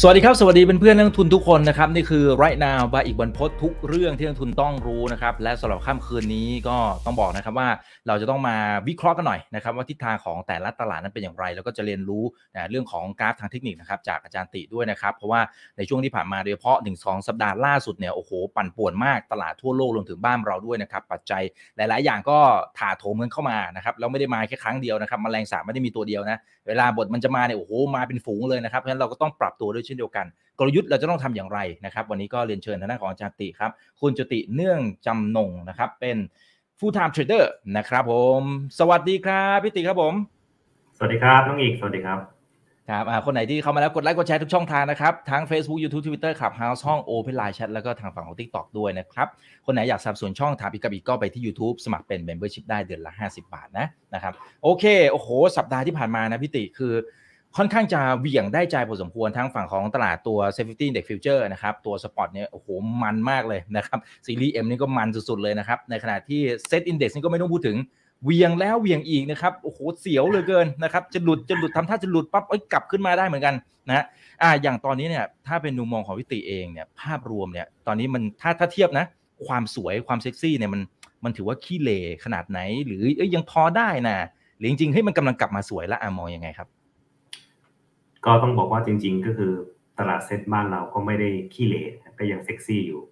[0.00, 7.68] สวัสดีครับ สวัสดีเป็นเพื่อนนักลงทุนทุกคนนะครับ นี่คือ right now บาอีกวันพดทุกเรื่องที่นักลงทุนต้องรู้นะครับ และสำหรับค่ำคืนนี้ก็ต้องบอกนะครับว่า
[8.06, 8.56] เราจะต้องมา
[8.88, 15.40] วิเคราะห์กันหน่อยนะครับ ว่าทิศทางของแต่ละตลาดนั้นเป็นอย่างไร แล้วก็จะเรียนรู้นะเรื่องของกราฟทางเทคนิคนะครับจากอาจารย์ติด้วยนะครับ เพราะว่า
[15.76, 21.42] ในช่วงที่ผ่านมาโดยเฉพาะ1 2สัปดาห์ล่าสุดเนี่ยโอ้โหปั่นป่วนมากตลาดทั่วโลกรวมถึงบ้านเราด้วยนะครับปัจจัย
[21.76, 22.38] หลาย ๆ อย่างก็
[22.78, 30.26] ถาโถมกันเข้ามานะครับแล้วไม่ได้มาแค่ครั้งเดียวนะครับแมลงสาบไม่ได้มีตัวเดียวนะเวลาบทมันจะมาเนี่ยโอ้โหมาเป็นฝูงเลยนะครับเพราะฉะนั้นเราก็ต้องปรับตัวด้วยเช่นเดียวกัน
[30.58, 33.70] กลยุทธ์เราจะต้องทำอย่างไรนะครับ วันนี้ก็เรียนเชิญทางด้านของอาจารย์ติครับ
[34.00, 36.16] คุณจุติเนื่องจำนงนะครับ เป็น
[36.78, 37.44] full time trader
[37.76, 38.42] นะครับผม
[38.78, 40.14] สวัสดีครับพี่ติครับผม
[40.96, 42.18] สวัสดีครับน้องอีก สวัสดีครับ
[42.90, 49.28] ครับคนไหนที่เข้ามาแล้วกดไลค์กดแชร์ทุกช่องทางนะครับ ทั้ง Facebook YouTube Twitter ขับ House ห้อง Open Line Chat แล้วก็ทางฝั่งของ TikTok ด้วยนะครับ
[49.66, 54.32] คนไหนอยากสนับสนุนช่องถามอีกกับอิกก็ไปที่ YouTube สมัครเป็น Membership ได้เดือนละ 50 บาทนะนะครับ
[54.62, 56.92] โอเค โอ้โห สัปดาห์ที่ผ่านมานะพี่ติคือ
[57.56, 62.66] ค่อนข้างจะเหวี่ยงได้ใจพอสมควรทั้งฝั่งของตลาดตัว SET50 Index Futures นะครับตัวสปอร์ตเนี่ยโอ้โห
[63.02, 67.76] มันมากเลยนะครับซีรีส์ M นี่ก็มันสุดๆเลยนะครับในขณะที่ SET Index นี่ก็ไม่ต้องพูดถึง
[68.24, 73.54] เหวี่ยงแล้วเหวี่ยงอีกนะครับโอ้โหเสียวเลยเกินนะครับจะหลุดจะหลุดทำท่าจะหลุดปั๊บเอ้ยกลับขึ้นมาได้เหมือนกัน
[73.88, 74.04] นะ
[74.42, 79.04] อ่าอย่างตอนนี้เนี่ยถ้าเป็นมุมมองของพี่ติเองเนี่ยภาพรวมเนี่ยตอนนี้มันถ้าถ้าเทียบนะ
[79.46, 80.80] ความสวยความเซ็กซี่เนี่ยมัน
[81.24, 81.90] มันถือว่าขี้เหร่
[82.24, 84.16] ขนาดไหน หรือเอ้ยยังพอได้นะ
[84.58, 86.68] หรือจริงๆให้มันกำลังกลับมาสวยแล้วอะมองยังไงครับ
[88.24, 89.52] ก็ต้องบอกว่าจริง ๆ ก็คือ
[89.98, 91.82] ตลาดเซ็ตบ้านเราก็ไม่ได้ขี้เหร่
[92.18, 93.02] ก็ยังเซ็กซี่อยู่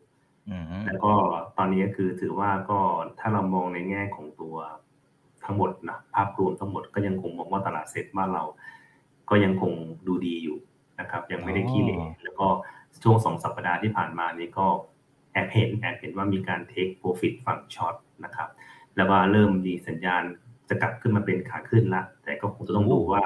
[0.86, 1.12] แล้วก็
[1.58, 2.78] ตอนนี้ก็คือถือว่าก็
[3.18, 4.56] ถ้าเรามองในแง่ของตัว
[5.44, 8.44] ทั้งหมดนะภาพรวมทั้งหมดก็ยังคงมองว่าตลาดเซ็ตบ้านเรา
[9.30, 9.72] ก็ยังคง
[10.06, 10.58] ดูดีอยู่
[11.00, 12.46] นะครับ ยังไม่ได้ขี้เหร่แล้วก็
[13.02, 14.66] ช่วงสองสัปดาห์ที่ผ่านมานี้ก็
[15.32, 18.48] แอบเห็นแอบเห็นว่ามีการเทคโปรฟิตฝั่งช็อตนะครับ
[18.96, 20.22] แล้วก็เริ่มมีสัญญาณ
[20.68, 23.22] จะกลับขึ้นมาเป็นขาขึ้นละแต่ก็คงจะต้องดูว่า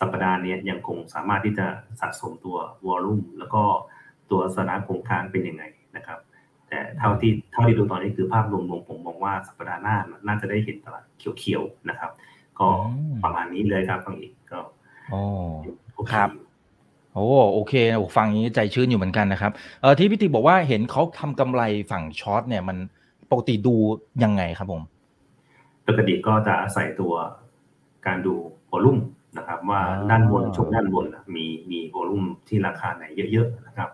[0.00, 1.66] สัปดาห์นี้ยังคงสามารถที่จะ
[2.00, 3.62] สะสมตัววอลลุ่มแล้วก็
[4.30, 5.64] ตัวสถานะคงค้างเป็นยังไง
[5.96, 6.18] นะครับ
[6.68, 9.96] แต่เท่าที่เท่าที่ดูตอนนี้คือภาพรวมผมมองว่าสัปดาห์หน้า
[10.26, 11.04] น่าจะได้เห็นตลาด
[11.38, 12.10] เขียวๆนะครับ
[12.58, 12.68] ก็
[13.24, 14.60] ประมาณนี้เลยครับฟังอีกก็
[15.10, 15.20] โอ้
[16.12, 16.30] ครับ
[17.12, 17.74] โอ้โอเค
[18.16, 19.52] ฟังนี้ใจชื้นอยู่เหมือนกันนะครับ
[19.82, 22.76] เออที่พี่ติบอกว่าเห็นเขาทำกำไรฝั่งช็อตเนี่ยมัน
[23.30, 23.74] ปกติดู
[24.24, 24.82] ยังไงครับผม
[25.88, 27.14] ปกติก็จะอาศัยตัว
[28.06, 28.34] การดู
[28.70, 28.98] วอลุ่ม
[29.36, 29.80] นะครับ ว่า
[30.10, 33.90] ด้านบนช่วงด้านบนมีมีโวลุ่มที่ราคาไหนเยอะๆนะครับ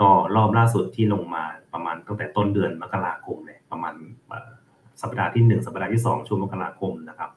[0.00, 3.94] ก็รอบล่าสุดที่ลงมาประมาณตั้งแต่ต้นเดือนมกราคมเนี่ยประมาณ
[5.02, 7.30] สัปดาห์ที่1สัปดาห์ที่2ช่วงมกราคมนะครับ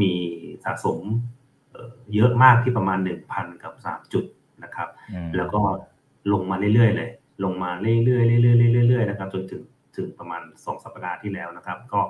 [0.00, 0.12] มี
[0.64, 1.00] สะสม
[2.14, 2.98] เยอะมากที่ประมาณ
[3.30, 4.24] 1,000กับ3จุด
[4.64, 4.88] นะครับ
[5.36, 5.60] แล้วก็
[6.32, 7.10] ลงมาเรื่อยๆเลย
[7.44, 9.62] ลงมาเรื่อยๆเรื่อยๆเรื่อยๆนะครับ จนถึง
[9.96, 12.00] ถึงประมาณ2สัปดาห์ที่แล้วนะครับ ก็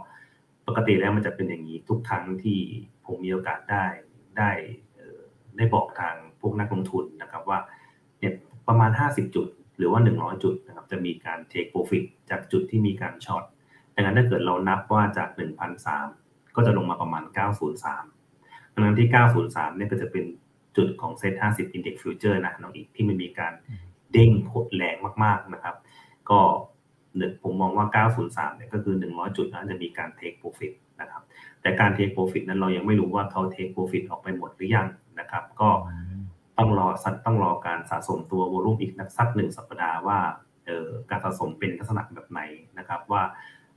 [0.67, 2.59] ปกติแล้วมันจะเป็นอย่างนี้ทุกครั้งที่
[3.07, 3.85] ผมมีโอกาสได้
[4.39, 4.51] ได้
[5.57, 7.59] ได้บอกทางพวกนักลงทุนนะครับว่า
[8.19, 8.33] เนี่ย
[8.69, 13.45] ประมาณ 50 จุด หรือว่า 100 จุดนะครับจะมีการเทคโปรฟิตจากจุดที่มีการช็อต
[13.95, 15.29] ดังนั้นถ้าเกิดเรานับว่าจาก
[15.93, 17.25] 1,003 ก็จะลงมาประมาณ
[17.99, 19.09] 903ดังนั้นที่
[19.43, 20.25] 903 เนี่ยก็จะเป็น
[20.77, 23.53] จุดของเซ็ต50 Index Future นะน้องอีกที่มันมีการ
[24.13, 25.77] เด้งโหดแรงมากๆนะครับ
[26.31, 26.41] ก็
[27.43, 31.23] ผมมองว่า 903 เนี่ยก็คือ 100 จุดนั้นจะมีการเทคโปรฟิตนะครับ
[31.63, 34.89] แต่การเทคโปรฟิตนั้นเรายังไม่รู้ว่าเขาเทคโปรฟิตออกไปหมดหรือยัง
[35.21, 35.71] นะครับ ก็
[36.59, 40.19] ต้องรอสัตต้องรอการสะสมตัวโวลุ่มอีกสักหนึ่งสัปดาห์ว่า
[40.69, 42.41] ออการสะสมเป็นลักษณะแบบไหน
[42.79, 43.23] นะครับ ว่า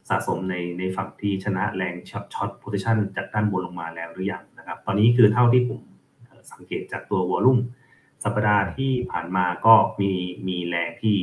[0.09, 5.79] สะสมในในฝั่งที่ชนะแรง short short position จากด้านบนลงมาแล้วหรือยังนะครับ ตอนนี้คือเท่าที่ผม
[6.51, 7.59] สังเกตจากตัว volume
[8.23, 10.11] สัปดาห์ที่ผ่านมาก็มี
[10.47, 11.17] มีแรงที่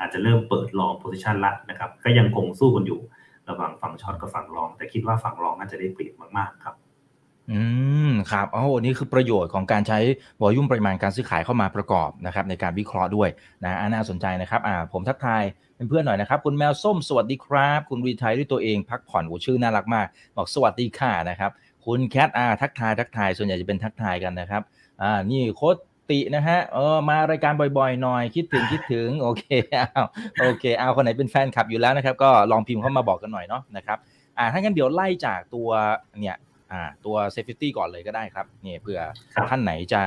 [0.00, 3.00] อาจจะเริ่มเปิด long position ละนะครับก็ยังคงสู้กันอยู่
[3.48, 6.74] ระหว่างฝั่ง short กับฝั่ง long แต่คิดว่าฝั่ง long น่าจะได้เปรียบมากๆครับ
[7.50, 7.60] อื
[8.08, 9.98] มครับอ๋อนี่คือประโยชน์ของการใช้
[10.40, 13.28] วอลุ่มปริมาณการซื้อขายเข้ามาประกอบนะครับ ในการวิเคราะห์ด้วย
[13.64, 15.42] นะน่าสนใจนะครับอ่าผมทักทาย
[15.88, 20.06] เพื่อนๆหน่อยนะครับ คุณแมวส้มสวัสดีครับ คุณรีไทยด้วยตัวเองพักผ่อนโอชื่อน่ารักมาก
[20.36, 21.50] บอกสวัสดีค่ะนะครับ
[21.86, 24.62] คุณแคทอาทักทายทักทายส่วนใหญ่จะเป็นทักทายกันนะครับ
[25.02, 25.76] อ่านี่โค้ด
[26.10, 30.04] ตินะฮะเออมารายการบ่อยๆหน่อยคิดถึงคิดถึงโอเคเอา
[30.40, 33.98] โอเคเอาคนไหนเป็นแฟนคลับอยู่แล้วนะครับ ก็ลองพิมพ์เข้ามาบอกกันหน่อยเนาะนะครับ
[34.38, 35.68] อ่าถ้างั้นเดี๋ยวไล่จากตัว
[36.20, 36.36] เนี่ย
[36.72, 39.00] อ่าตัว SET50ก่อนเลยก็ได้ครับเนี่ยเผื่อ
[39.48, 40.00] ท่านไหนจะ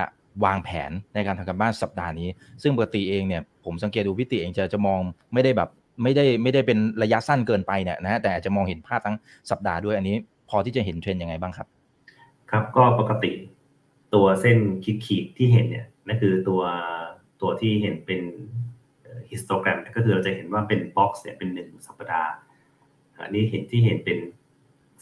[0.46, 2.30] วางแผนในการทำการบ้านสัปดาห์นี้
[2.62, 5.00] ซึ่งปกติเองเนี่ยผมสังเกตดูพี่ติเองจะจะมอง
[5.34, 5.70] ไม่ได้แบบ
[6.04, 9.16] ไม่ได้ไม่ได้เป็นระยะสั้นเกินไปเนี่ยนะแต่จะมองเห็นภาพทั้ง
[9.52, 10.16] สัปดาห์ด้วยอันนี้
[10.50, 11.68] พอที่จะเห็นเทรนด์ยังไงบ้างครับ
[12.52, 13.32] ครับก็ปกติ
[14.14, 14.58] ตัวเส้น
[15.06, 16.62] ขีดๆที่เห็นเนี่ย นั่นคือตัว
[17.42, 18.22] ตัวที่เห็นเป็น
[19.30, 22.32] histogram ก็คือเราจะเห็นว่าเป็น box เนี่ยเป็นหนึ่งสัปดาห์
[23.24, 24.18] อันนี้เห็นที่เห็นเป็น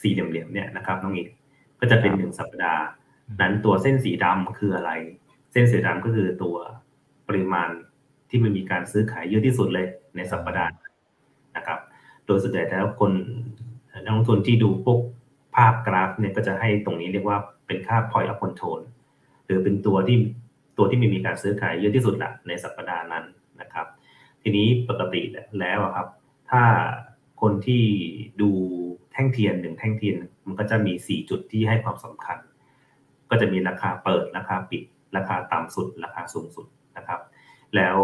[0.01, 1.29] สี่เหลี่ยมๆเนี่ยนะครับน้องอีก
[1.79, 2.83] ก็จะเป็นหนึ่งสัปดาห์
[3.41, 4.91] นั้นตัวเส้นสีดำคืออะไร
[5.51, 6.55] เส้นสีดำก็คือตัว
[7.27, 7.69] ปริมาณ
[8.29, 10.71] ที่มันมีการซื้อขายเยอะที่สุดเลยในสัปดาห์
[11.57, 11.79] นะครับ
[12.25, 13.11] โดยส่วนใหญ่แล้วคน
[14.03, 14.99] นักลงทุนที่ดูพวก
[15.55, 17.37] ภาพกราฟเนี่ยก็จะให้ตรงนี้เรียกว่า
[17.67, 18.79] เป็นค่า point of control
[19.45, 20.17] หรือเป็นตัวที่
[20.77, 23.25] ตัวที่มีการซื้อขายเยอะที่สุดละในสัปดาห์นั้น
[23.61, 23.87] นะครับ
[24.41, 25.21] ทีนี้ปกติ
[25.59, 26.07] แล้วครับ
[26.51, 26.63] ถ้า
[27.41, 27.83] คนที่
[28.41, 28.51] ดู
[29.11, 32.37] แท่งเทียนหนึ่งแท่งเทียนมันก็จะมี 4 จุดที่ให้ความสำคัญ
[33.29, 34.83] ก็จะมีราคาเปิดราคาปิด
[35.17, 37.21] ราคาต่ำสุด ราคาสูงสุดนะครับ
[37.75, 37.97] แล้ว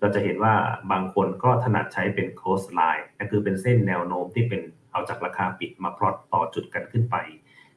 [0.00, 0.54] เราจะเห็นว่า
[0.92, 7.16] บางคนก็ถนัดใช้เป็น close line ก็คือเป็นเส้นแนวโน้มที่เป็นเอาจากราคาปิดมาพลอตต่อจุดกันขึ้นไป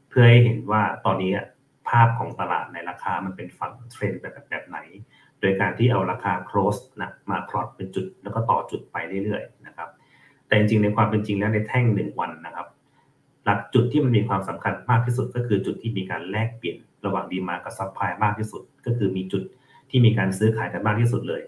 [0.10, 1.34] เพื่อให้เห็นว่าตอนนี้
[1.90, 4.80] ภาพของตลาดในราคามันเป็นฝั่งเทรนแบบแบบไหน
[5.42, 9.90] โดยการที่เอาราคา close นะมาพลอตเป็นจุดแล้วก็ต่อจุดไปเรื่อยๆนะครับ
[10.48, 12.68] แต่จริงๆในความเป็นจริงแล้วในแท่งหนึ่งวันนะครับ
[13.44, 19.44] หลักจุดที่มันมีความสำคัญมากที่สุดก็คือจุดที่มีการแลกเปลี่ยนระหว่างดีมากับซัพพลายมากที่สุด ก็คือมีจุด
[19.90, 21.42] ที่มีการซื้อขายกันมากที่สุดเลย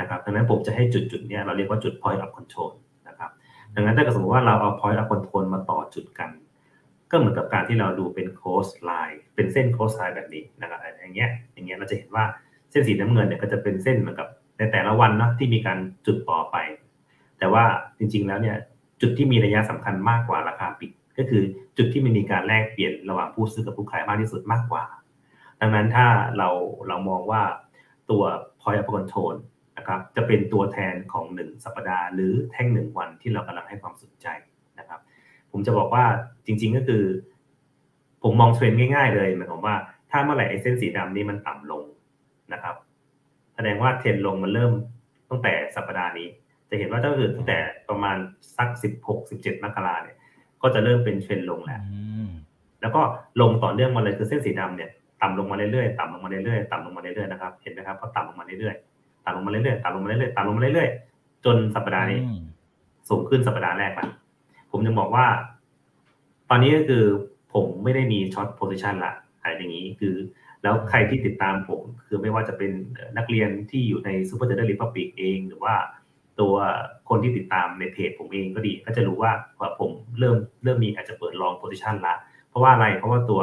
[0.00, 2.70] นะครับดังนั้นผมจะให้จุดจุดนี้เราเรียกว่าจุด point of control
[3.08, 3.30] นะครับ
[3.74, 6.30] ดังนั้นถ้าสมมติว่าเราเอา point of control มาต่อจุดกัน
[7.14, 12.24] ก็เหมือนกับการที่เราดูเป็น close line เป็นเส้น close line แบบนี้นะครับอย่างเงี้ยอย่างเงี้ยเราจะเห็นว่า
[12.70, 14.28] เส้นสีน้ำเงินเนี่ยก็จะเป็นเส้นเหมือนกับ
[14.58, 16.56] ในแต่ละวันนะที่มีการจุดต่อไป
[17.38, 17.64] แต่ว่า
[17.98, 18.56] จริง ๆ แล้วเนี่ย
[19.00, 21.42] จุดที่มีระยะสำคัญมากกว่าราคาปิด ก็คือ
[21.76, 24.84] จุดที่มันมีการแลกเปลี่ยนระหว่างผู้ซื้อกับผู้ขายมากที่สุดมากกว่า
[25.60, 26.06] ดังนั้นถ้า
[26.38, 26.48] เรา
[26.88, 27.42] เรามองว่า
[28.10, 28.22] ตัว
[28.60, 29.34] point of control
[29.78, 34.26] นะครับจะเป็นตัวแทนของ 1 สัปดาห์ หรือแท่ง 1 วันที่เรากำลังให้ความสนใจ
[35.56, 36.04] ผมจะบอกว่า
[36.46, 37.02] จริง ๆ ก็คือ
[38.22, 39.74] ผมมองเทรนด์ง่าย ๆ เลยหมายความว่า
[40.10, 41.82] ถ้าเมื่อไหร่ไอ้เส้นสีดำนี้มันต่ำลง
[42.52, 42.74] นะครับ
[43.54, 44.72] แสดงว่าเทรนด์ลงมันเริ่ม
[45.30, 46.28] ตั้งแต่สัปดาห์นี้
[46.70, 47.58] จะเห็นว่าถ้าเกิดตั้งแต่
[47.88, 48.16] ประมาณ
[48.56, 50.16] สักสิบหกสิบเจ็ดมกราเนี่ย
[50.62, 51.80] ก็จะเริ่มเป็นเทรนด์ลงแล้ว
[52.80, 53.02] แล้วก็
[53.40, 54.90] ลงต่อเนื่องมาเลยคือเส้นสีดำเนี่ย
[55.22, 62.20] ต่ำลงมาเรื่อยๆ ต่ำลงมาเรื่อยๆ ต่ำลงมาเรื่อยๆ นะครับ เห็นไหมครับ ก็ต่ำลงมาเรื่อยๆ ต่ำลงมาเรื่อยๆ ต่ำลงมาเรื่อยๆ ต่ำลงมาเรื่อยๆ จนสัปดาห์นี้
[63.08, 64.06] สูงขึ้นสัปดาห์แรกละ
[64.76, 65.26] ผมจึงบอกว่า
[66.50, 67.04] ตอนนี้ก็คือ
[67.54, 70.14] ผมไม่ได้มี short position ละอะไรอย่างนี้คือ
[70.62, 72.72] แล้วใครที่ติดตามผม คือไม่ว่าจะเป็น
[73.16, 75.74] นักเรียนที่อยู่ใน Super Trader Republic เอง หรือว่า
[76.40, 76.54] ตัว
[77.08, 82.14] คนที่ติดตามในเพจผมเองก็ดี ก็จะรู้ว่าว่าผมเริ่มเริ่มมีอาจจะเปิด long position ละ
[82.48, 83.40] เพราะว่าอะไรเพราะว่าตัว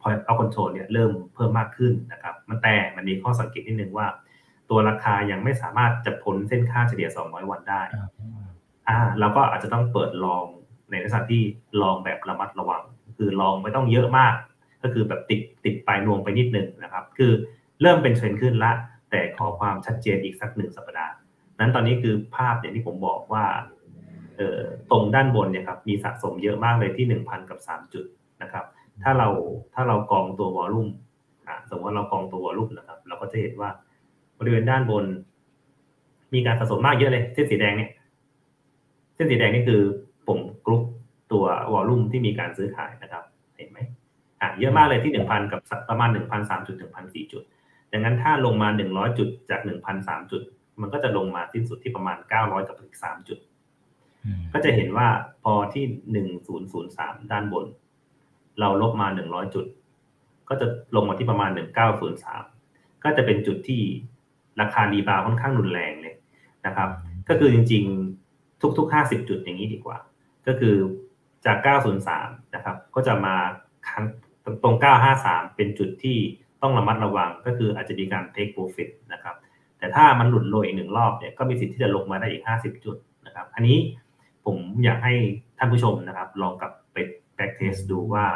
[0.00, 4.06] point of control เนี่ยเริ่มเพิ่มมากขึ้นนะครับมันแต่มันมีข้อสังเกตนิดนึงว่า
[4.70, 7.82] ตัวราคายังไม่สามารถจะพ้นเส้นค่าเฉลี่ย 200 วันได้
[8.88, 10.44] อ่าเราก็อาจจะต้องเปิดลอง
[10.90, 11.42] ในลักษณะที่
[11.82, 12.82] ลองแบบระมัดระวัง
[13.18, 14.34] คือลองไม่ต้องเยอะมาก
[14.82, 17.32] ก็คือแบบติดติดปลายนวงไปนิดนึงนะครับ คือ
[17.82, 18.72] เริ่มเป็นเทรนด์ขึ้นละ
[19.10, 21.14] แต่ขอความชัดเจนอีกสักหนึ่งสัปดาห์
[21.60, 23.44] นั้นตอนนี้คือภาพอย่างที่ผมบอกว่า
[24.90, 28.04] ตรงด้านบนเนี่ยครับมีสะสมเยอะมากเลยที่ 1,000 กับ 3 จุด
[28.42, 28.64] นะครับ
[29.02, 29.28] ถ้าเรา
[29.74, 30.88] ถ้าเรากองตัววอลลุ่ม
[31.70, 33.70] สมมติว่าเรากองตัววอลลุ่มนะครับ เราก็จะเห็นว่า
[34.38, 35.04] บริเวณด้านบน
[36.34, 37.90] มีการสะสมมากเยอะเลยเส้นสีแดงเนี่ย
[39.14, 39.80] เส้นสีแดงนี่คือ
[40.28, 40.38] ผม
[41.34, 43.24] ตัววอลลุ่มที่มีการซื้อขายนะครับ
[43.56, 43.78] เห็นไหม
[44.40, 47.42] อะเยอะมากเลยที่หนึ่งพันกับประมาณหนึ่งพันสามจุดถึงพันสี่จุด
[47.92, 50.42] ดังนั้นถ้าลงมาหนึ่งร้อยจุดจากหนึ่งพันสามจุด
[50.80, 53.38] มันก็จะลงมาสิ้นสุดที่ประมาณเก้าร้อยกับอีกสามจุด
[54.52, 55.08] ก็จะเห็นว่า
[55.42, 57.66] พอที่หนึ่งศูนย์ศูนย์สามด้านบน
[58.60, 59.66] เราลบมาหนึ่งร้อยจุด
[60.48, 60.66] ก็จะ
[60.96, 62.42] ลงมาที่ประมาณหนึ่งเก้าศูนย์สาม
[63.04, 63.82] ก็จะเป็นจุดที่
[64.60, 66.14] ราคารีบาวค่อนข้างรุนแรงเลย
[66.66, 66.88] นะครับ
[67.28, 67.84] ก็คือจริง
[68.24, 69.98] ๆ ทุกๆห้าสิบจุดอย่างนี้ดีกว่า
[70.46, 70.74] ก็คือ
[71.46, 73.34] จากเก้าศูนย์สามนะครับ ก็จะมา
[73.88, 74.04] ครั้ง
[74.62, 76.18] ตรงเก้าห้าสามเป็นจุดที่
[76.62, 79.34] ต้องระมัดระวังก็คืออาจจะมีการ take profit นะครับ
[79.78, 82.96] แต่ถ้ามันหลุดโลอีกหนึ่งรอบเนี่ยก็มีสิทธิ์ที่จะลงมาได้อีกห้าสิบจุด
[83.26, 83.78] นะครับ อันนี้
[84.44, 85.14] ผมอยากให้
[85.58, 86.96] ท่านผู้ชมนะครับ ลองกลับไป
[87.38, 88.26] back test ดูว่า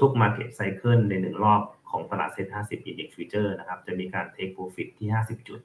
[0.00, 5.60] ทุกๆ market cycle ในหนึ่งรอบของตลาดเซ็ต50 index future นะครับ จะมีการ take profit ที่ 50 จุด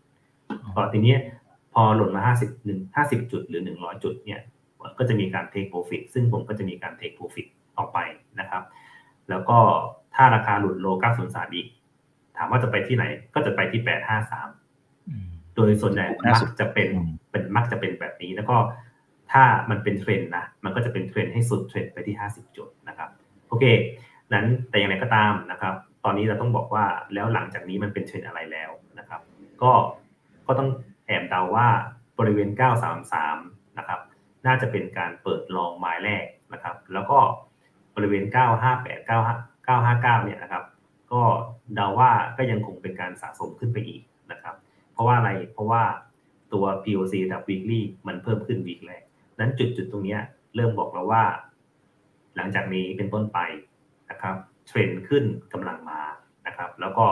[0.73, 1.15] พอทีนี้
[1.73, 4.39] พอหล่นมา 50หนึ่ง50 จุดหรือ 100 จุดเนี่ย
[4.99, 7.99] ก็จะมีการ take profit ซึ่งผมก็จะมีการ take profit ออกไป
[8.39, 8.63] นะครับ
[9.29, 9.57] แล้วก็
[10.15, 10.87] ถ้าราคาหลุดโล
[11.21, 11.67] 903อีก
[12.37, 13.03] ถามว่าจะไปที่ไหน
[13.35, 13.81] ก็จะไปที่
[14.67, 16.89] 853 โดยส่วนใหญ่มักจะเป็น
[17.31, 18.57] เป็นมักจะเป็นแบบนี้แล้วก็
[19.31, 23.09] ถ้ามันเป็นเทรนด์นะ มันก็จะเป็นเทรนด์ให้สุดเทรนด์ไปที่ 50 จุดนะครับ
[23.47, 23.65] โอเค
[24.33, 25.73] นั้นแต่อย่างไรก็ตามนะครับ
[26.05, 29.21] ตอนนี้เราต้องบอกว่าแล้วหลังจากนี้มันเป็นเทรนด์อะไรแล้วนะครับ
[29.61, 29.71] ก็
[30.47, 30.69] ก็ต้อง
[31.07, 31.67] แอบเดาว่า
[32.19, 32.49] บริเวณ
[33.13, 33.99] 933 นะครับ
[34.45, 37.19] น่าจะเป็นการเปิด long ไม้แรกนะครับ แล้วก็
[37.95, 39.09] บริเวณ 958
[39.67, 40.63] 959 เนี่ยนะครับ
[41.11, 41.21] ก็
[41.75, 44.55] เดาว่าก็ยังคงเป็นการสะสมขึ้นไปอีกนะครับ
[44.93, 45.83] เพราะว่าอะไร เพราะว่า
[46.53, 49.03] ตัว POC กับ weekly มันเพิ่มขึ้น week แรก
[49.39, 50.17] นั้นจุดจุดตรงนี้
[50.55, 51.23] เริ่มบอกเราว่า
[52.35, 53.39] หลังจากนี้เป็นต้นไป
[54.09, 54.35] นะครับ
[54.67, 56.01] เทรนขึ้นกำลังมา
[56.47, 57.05] นะครับ แล้วก็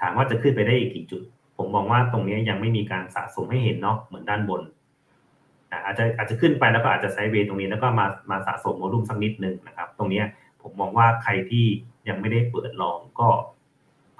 [0.00, 1.22] ถามว่าจะขึ้นไปได้อีกกี่จุด
[1.56, 4.62] ผมมองว่าตรงนี้ยังไม่มีการสะสมให้เห็นเนาะเหมือนด้านบน
[5.84, 10.22] อาจจะอาจจะขึ้นไปแล้วก็อาจจะไซด์เวย์ตรงนี้แล้วก็มามาสะสมโวลุ่มสักนิดนึงนะครับ ตรงนี้
[10.62, 11.66] ผมมองว่าใครที่
[12.08, 13.28] ยังไม่ได้เปิดลองก็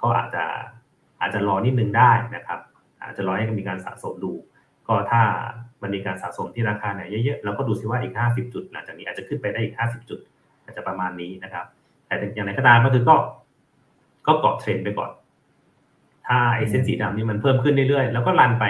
[0.01, 0.45] ก็อาจจะ
[1.21, 2.59] อาจจะรอนิดนึงได้นะครับ
[3.03, 4.33] อาจจะรอให้มีการสะสมดู
[4.87, 5.21] ก็ถ้า
[5.81, 10.19] มันมีการสะสมที่ราคาไหนเยอะๆเราก็ดูซิว่าอีก 50 จุดหลังจากนี้อาจจะขึ้นไปได้อีก 50 จุด
[10.63, 11.65] อาจจะประมาณนี้นะครับ
[12.07, 13.15] แต่อย่างไรก็ตามก็คือก็
[14.27, 15.11] ก็เกาะเทรนไปก่อน
[16.27, 18.65] ถ้าไอเส้นสีดำนี่มันเพิ่มขึ้นเรื่อยๆแล้วก็รันไป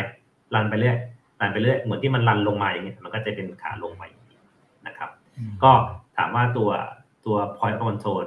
[0.56, 0.98] รันไปเรื่อย
[1.40, 4.40] รันไปเรื่อยเหมือนที่มันรันลงมาอย่างเงี้ยมันก็จะเป็นขาลงมาอย่างนี้
[4.88, 5.10] นะครับ
[5.64, 5.72] ก็
[6.18, 6.70] ถามว่าตัว
[7.26, 8.26] ตัว point of control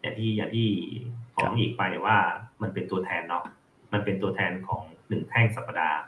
[0.00, 0.68] อย่างที่อย่างที่
[1.36, 2.16] บอกอิกไปว่า
[2.62, 3.44] มันเป็นตัวแทนเนาะ
[3.92, 5.98] มันเป็นตัวแทนของหนึ่งแท่งสัปดาห์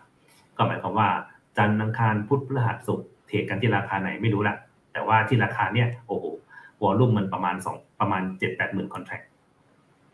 [0.57, 1.09] ก็หมายความว่า
[1.57, 4.57] จันทร์อังคารพุธพฤหัสศุกร์เทรดกันที่ราคาไหนไม่รู้แหละ
[4.93, 6.25] แต่ว่าที่ราคาเนี่ยโอ้โห
[6.83, 9.21] volume มันประมาณสองประมาณเจ็ดแปดหมื่น contract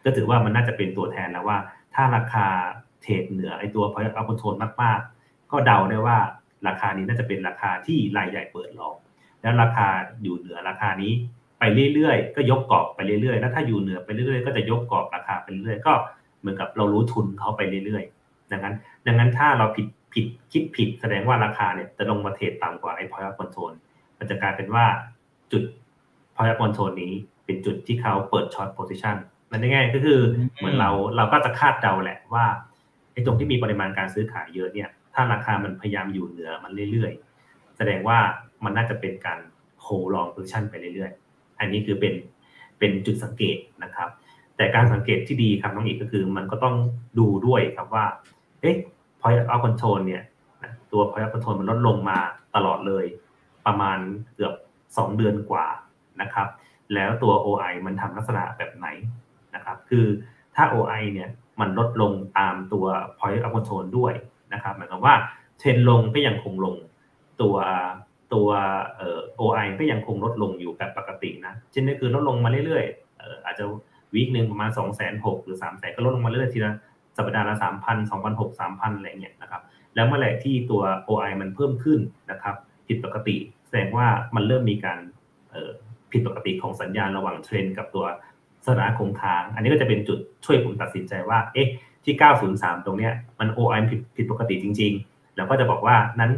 [0.04, 1.59] ก็ถือว่ามันน่าจะเป็นตัวแทนแล้วว่า
[1.94, 2.47] ถ้าราคา
[3.02, 5.13] เทรดเหนือไอตัว point of controlมากๆ
[5.53, 6.19] ก็เดาได้ว่า
[6.69, 8.97] ราคานี้น่าจะเป็นราคาที่รายใหญ่เปิด long
[9.43, 9.89] แล้วราคา
[10.23, 11.13] อยู่เหนือราคานี้
[11.59, 15.93] ไปเรื่อยๆ ก็ยกกรอบไปเรื่อยๆ แล้วถ้าอยู่เหนือไปเรื่อยๆ ก็จะยกกรอบราคาไปเรื่อยๆ ก็
[16.41, 18.75] เหมือนกับเรารู้ทุนเขาไปเรื่อยๆ ดังนั้น
[19.07, 23.73] ดังนั้นถ้าเราผิดผิดคิดผิดแสดงว่าราคาเนี่ยจะลงมาเทรดต่ำกว่าไอ้ point control
[24.19, 24.85] มันจะกลายเป็นว่า
[25.53, 25.63] จุด
[26.35, 27.13] point control นี้
[27.45, 29.17] เป็นจุดที่เขาเปิด short position
[29.51, 30.21] มันง่ายก็คือ
[30.57, 32.45] เหมือนเราเราก็จะคาดเดาแหละว่า
[33.13, 38.18] ไอ้ตรงที่มีปริมาณการซื้อขายเยอะเนี่ย ถ้าราคามันพยายามอยู่เหนือมันเรื่อยๆ แสดงว่า
[38.64, 39.38] มันน่าจะเป็นการ
[39.83, 42.14] โฮลองโพซิชันไปเรื่อยๆ อันนี้คือเป็น
[42.78, 44.09] เป็นจุดสังเกตนะครับ
[44.56, 46.76] แต่การสังเกตที่ดีครับน้องอีกก็คือมันก็ต้อง
[47.18, 48.06] ดูด้วยครับว่า
[48.61, 48.76] เอ๊ะ
[49.21, 50.23] point of control เนี่ย
[50.92, 52.18] ตัว point of control มันลดลงมา
[52.54, 53.04] ตลอดเลย
[53.66, 53.99] ประมาณ
[54.35, 54.54] เกือบ
[54.87, 55.66] 2 เดือนกว่า
[56.21, 56.49] นะครับ
[56.94, 58.87] แล้วตัว OI มันทำลักษณะแบบไหน
[59.54, 60.06] นะครับ คือ
[60.54, 61.28] ถ้า OI เนี่ย
[61.61, 62.87] มันลดลงตามตัว
[63.18, 64.14] point of control ด้วย
[64.55, 65.15] นะครับหมายความว่า
[65.59, 66.77] เทรนลงก็ยังคงลง
[67.41, 67.57] ตัว
[68.35, 68.49] ตัว
[68.97, 73.65] เอ่อ OI ก็ยังคงลดลงอยู่แบบปกตินะเช่นนี้คือลดลงมาเรื่อยๆเอ่ออาจจะ
[74.15, 76.73] วีคหนึ่งประมาณ2 6 0 0 0หหรือ3 0 0 0 0ก็ลดลงมาเรื่อยๆทีละ
[77.17, 79.63] สัปดาห์ละสามพันสองพันหกสามพันอะไรเงี้ยนะครับ
[79.95, 82.55] แล้วเมื่อไหร่ที่ตัว OI มันเพิ่มขึ้นนะครับ
[82.89, 84.99] ผิดปกติ แสดงว่ามันเริ่มมีการ
[86.13, 88.07] ผิดปกติของสัญญาณระหว่างเทรนกับตัว
[88.67, 91.69] สถานะคงค้าง อันนี้ก็จะเป็นจุดช่วยผมตัดสินใจว่า เอ๊ะ
[92.05, 92.15] ที่
[92.51, 96.33] 903 ตรงเนี้ยมัน OI ผิดผิดปกติจริง ๆ แล้วก็จะบอกว่านั้น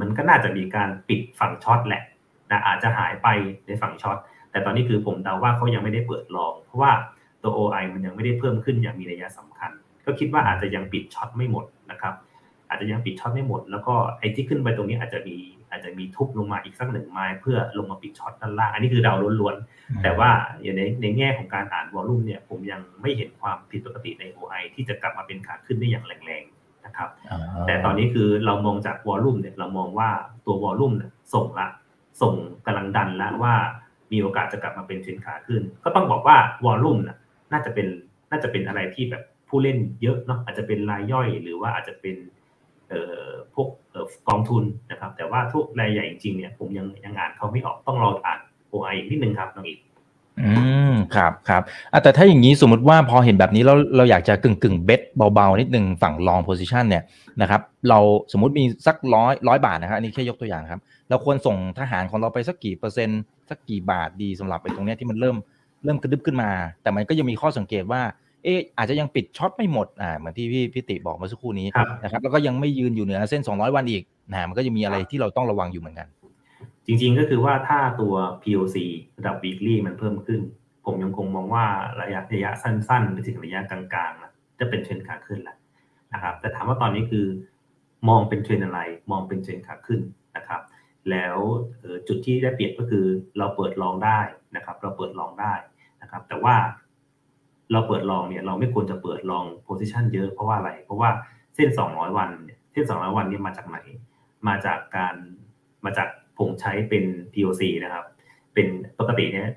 [0.00, 2.02] มันก็น่าจะมีการปิดฝั่งช็อตแหละ
[2.50, 3.28] นะอาจจะหายไป
[3.66, 4.16] ในฝั่งช็อต
[4.50, 6.92] แต่ตอนนี้คือผมเดาว่าเขายังไม่ได้เปิดลอง เพราะว่า
[7.42, 9.70] ตัว OI มันยังไม่ได้เพิ่มขึ้นอย่างมีนัยสำคัญ
[10.04, 12.14] ก็คิดว่าอาจจะยังปิด short ไม่หมดนะครับ
[12.72, 15.36] อาจจะยังปิด short ไม่หมด แล้วก็ไอ้ที่ขึ้นไปตรงนี้อาจจะมี
[15.70, 20.30] อาจจะมีทุบลงมาอีกสักหนึ่งไม้เพื่อลงมาปิด short ด้านล่าง อันนี้คือเดาล้วนๆ แต่ว่า
[20.62, 27.08] อย่างในในแง่ของการอ่าน volume เนี่ยผมยังไม่เห็นความผิดปกติใน OI ที่จะกลับมาเป็นขาขึ้นได้อย่างแรงๆนะครับ
[27.66, 30.10] แต่ตอนนี้คือเรามองจาก volume เนี่ยเรามองว่า
[30.46, 31.68] ตัว volume เนี่ยส่งละ
[32.22, 32.34] ส่ง
[32.66, 33.54] กำลังดันแล้วว่า
[34.12, 36.98] มีโอกาสจะกลับมาเป็นเทรนขาขึ้น ก็ต้องบอกว่าวอลลุ่ม
[37.52, 37.86] น่าจะเป็น
[38.30, 42.41] น่าจะเป็นอะไรที่แบบผู้เล่นเยอะเนาะอาจจะเป็นรายย่อยหรือว่าอาจจะเป็นเอ่อ
[43.54, 43.68] พวก
[44.28, 48.38] กองทุนนะครับ แต่ว่าทุกรายใหญ่จริงๆเนี่ยผมยังยังอ่านเขาไม่ออกต้องรออ่าน
[48.72, 49.78] OI อีกนิดนึงครับน้องอีก
[50.40, 50.50] อื
[50.92, 51.62] มครับครับ
[52.02, 55.00] แต่ถ้าอย่างนี้สมมติว่าพอเห็นแบบนี้แล้วเราอยากจะกึ่งกึ่งเบ็ด
[55.34, 57.04] เบาๆ นิดนึงฝั่งลองโพซิชันเนี่ย
[57.40, 57.98] นะครับ เรา
[58.32, 65.36] สมมติมีสักร้อยร้อยบาทนะครับอันนี้แค่ยกตัวอย่างครับ เราควรส่งทหารของเราไปสักกี่เปอร์เซ็นต์สักกี่บาทดีสำหรับไอ้ตรงเนี้ยที่มันเริ่ม
[65.84, 66.50] เริ่มกระดึบขึ้นมา
[66.82, 68.02] แต่มันก็ยังมีข้อสังเกตว่า
[68.44, 71.66] เอออาจจะยังปิด short ไม่หมดอ่าเหมือนที่พี่พิติบอกเมื่อสักครู่นี้
[72.02, 76.08] นะครับแล้วก็ยังไม่ยืนอยู่เหนือเส้น 200 วันอีกนะมันก็จะมีอะไรที่เราต้องระวังอยู่เหมือนกัน
[76.86, 78.76] จริงๆก็คือว่าถ้าตัว POC
[79.18, 80.40] ระดับ weekly มันเพิ่มขึ้น
[80.84, 81.66] ผมยังคงมองว่า
[82.00, 85.56] ระยะระยะสั้นๆหรือถึงระยะกลางๆนะจะเป็นเทรนขาขึ้นแหละ
[86.12, 87.26] นะครับแต่ถามว่าตอนนี้คือ
[88.08, 88.80] มองเป็นเทรนอะไร
[89.10, 90.00] มองเป็นเทรนขาขึ้น
[90.36, 90.60] นะครับ
[91.10, 91.36] แล้ว
[92.08, 93.06] จุดที่ได้เปรียบก็คือ
[93.38, 94.20] เราเปิดลองได้
[94.56, 95.54] นะครับ เราเปิดลองได้
[96.02, 96.54] นะครับ แต่ว่า
[97.72, 101.10] เราเปิดลองเนี่ยเราไม่ควรจะเปิดลองโพซิชันเยอะเพราะว่าอะไร เพราะว่า
[101.54, 103.78] เส้น 200 วันเนี่ยเส้น 200 วันนี้มาจากไหน
[104.48, 105.14] มาจากการ
[105.84, 108.04] มาจากผมใช้เป็น POC นะครับ
[108.54, 109.48] เป็นปกติเนี่ย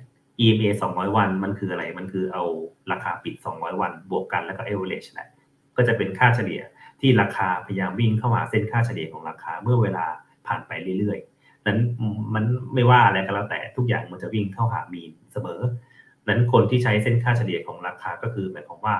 [0.46, 2.44] EMA 200 วันมันคืออะไร มันคือเอา
[2.92, 5.30] ราคาปิด 200 วัน บวกกันแล้วก็ average แหละ
[5.78, 6.62] ก็จะเป็นค่าเฉลี่ย
[7.02, 10.06] ที่ราคาพยายามวิ่งเข้ามาเส้นค่าเฉลี่ยของราคาเมื่อเวลา
[10.48, 11.80] ผ่านไปเรื่อยๆนั้น
[12.34, 12.44] มัน
[12.74, 15.62] ไม่ว่าอะไรก็แล้วแต่ทุกอย่างมันจะวิ่งเข้าหามีนเสมอ
[16.28, 18.96] นั้นคนที่ใช้เส้นค่าเฉลี่ยของราคาก็คือหมายความว่า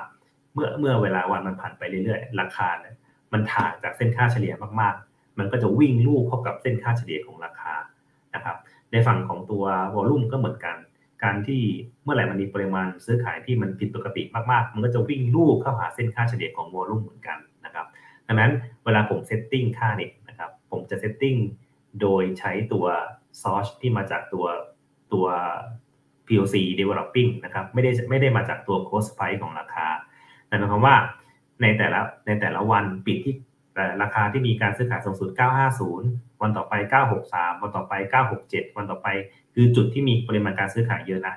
[0.54, 2.94] เมื่อเมื่อเวลาวันมันผ่านไปเรื่อยๆราคาเนี่ย
[3.32, 7.74] มันถ่างจากเส้นค่าเฉลี่ยมากๆ มันก็จะวิ่งลูกเข้ากับเส้นค่าเฉลี่ยของราคา
[8.34, 8.56] นะครับ
[8.92, 9.64] ในฝั่งของตัว
[9.94, 10.76] วอลลุ่มก็เหมือนกัน
[11.24, 11.62] การที่
[12.02, 17.86] เมื่อไหร่มันมีปริมาณซื้อขายที่มันผิดปกติมากๆ มันก็จะวิ่งลู่เข้าหาเส้นค่าเฉลี่ยของ volume เหมือนกันนะครับ
[18.26, 18.52] ดังนั้น
[18.84, 21.36] เวลาผม setting ค่าเนี่ยนะครับผมจะ setting
[22.00, 22.86] โดยใช้ตัว
[23.42, 24.46] ซอสที่มาจากตัว
[25.12, 25.26] ตัว
[26.26, 29.86] POC developing นะครับไม่ได้ไม่ได้มาจากตัว close price ของราคา
[30.48, 30.96] แต่หมายความว่า
[31.62, 33.34] ในแต่ละในแต่ละวันปิดที่
[34.02, 35.30] ราคาที่มีการซื้อขายสูงสุด
[35.84, 36.74] 950 วันต่อไป
[37.18, 37.92] 963 วันต่อไป
[38.36, 39.08] 967 วันต่อไป
[39.54, 41.34] คือจุดที่มีปริมาณการซื้อขายเยอะนะ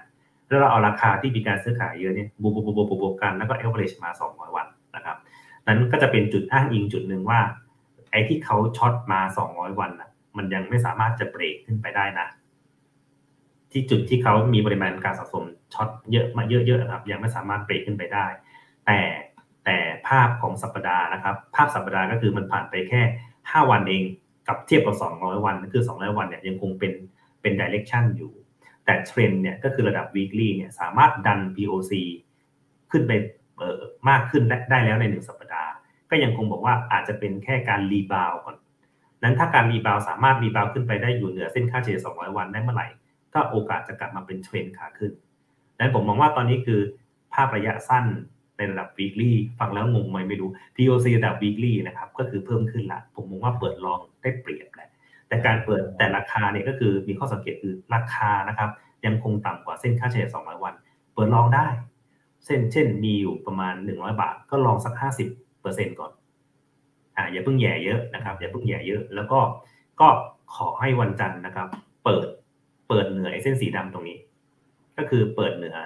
[0.47, 5.17] แล้วเราเอาราคาที่มีการซื้อขายเยอะเนี่ยบวกบวกบวกบวกกันแล้วก็ average มา 200 วันนะครับ
[5.65, 7.39] นั้นก็จะเป็นจุดอ้างอิงจุดหนึ่งว่า
[8.11, 12.27] ไอ้ที่เขาช็อตมา 200 วันนะมันยังไม่สามารถจะเบรกขึ้นไปได้นะ
[13.71, 18.25] ที่จุดที่เขามีปริมาณการสะสมช็อตเยอะมาเยอะๆครับ ยังไม่สามารถเบรกขึ้นไปได้
[18.85, 18.99] แต่
[19.65, 23.01] แต่ภาพของสัปดาห์นะครับ ภาพสัปดาห์ก็คือมันผ่านไปแค่
[23.35, 24.03] 5 วันเอง
[24.47, 26.93] กับเทียบกับ 200 วันคือ 200 วันเนี่ยยังคงเป็น
[27.41, 28.33] เป็น direction อยู่
[28.85, 31.91] แต่เทรนเนี่ยก็คือระดับ weekly เนี่ยสามารถดัน POC
[32.91, 33.11] ขึ้นไป
[33.57, 35.71] เออมากขึ้นได้แล้วในหนึ่งสัปดาห์
[36.09, 38.55] ก็ยังคงบอกว่าอาจจะเป็นแค่การ rebound ก่อน
[39.23, 42.87] นั้นถ้าการ rebound สามารถ rebound ขึ้นไปได้อยู่เหนือเส้นค่าเฉลี่ย200 วันได้เมื่อไหร่
[43.33, 45.11] ก็โอกาสจะกลับมาเป็นเทรนขาขึ้น
[45.79, 46.79] นั้นผมมองว่าตอนนี้คือ
[47.33, 48.05] ภาพระยะสั้น
[48.57, 54.89] ในระดับ weekly ฟังแล้วงงไหมไม่รู้ POC ระดับ weekly นะครับก็คือเพิ่มขึ้นละผมมองว่าเปิดลองได้เปรียบแหละ
[55.27, 58.69] แต่การเปิดแต่ราคาเนี่ยก็คือมีข้อสังเกตคือราคานะครับ
[59.05, 60.73] ยังคงต่ำกว่าเส้นค่าเฉลี่ย 200 วัน
[61.13, 61.67] เปิดลองได้
[62.45, 64.93] เส้นเช่นมีอยู่ประมาณ 100 บาท ก็ลองสัก
[65.27, 66.11] 50เปอร์เซ็นต์ก่อน
[67.15, 69.39] อ่าอย่าเพิ่งแย่เยอะนะครับอย่าเพิ่งแย่เยอะ แล้วก็
[70.01, 70.07] ก็
[70.55, 71.67] ขอให้วันจันทร์นะครับ
[72.03, 72.27] เปิด
[72.89, 74.17] เปิดเหนือเส้นสีดำตรงนี้
[74.97, 75.77] ก็คือเปิดเหนือ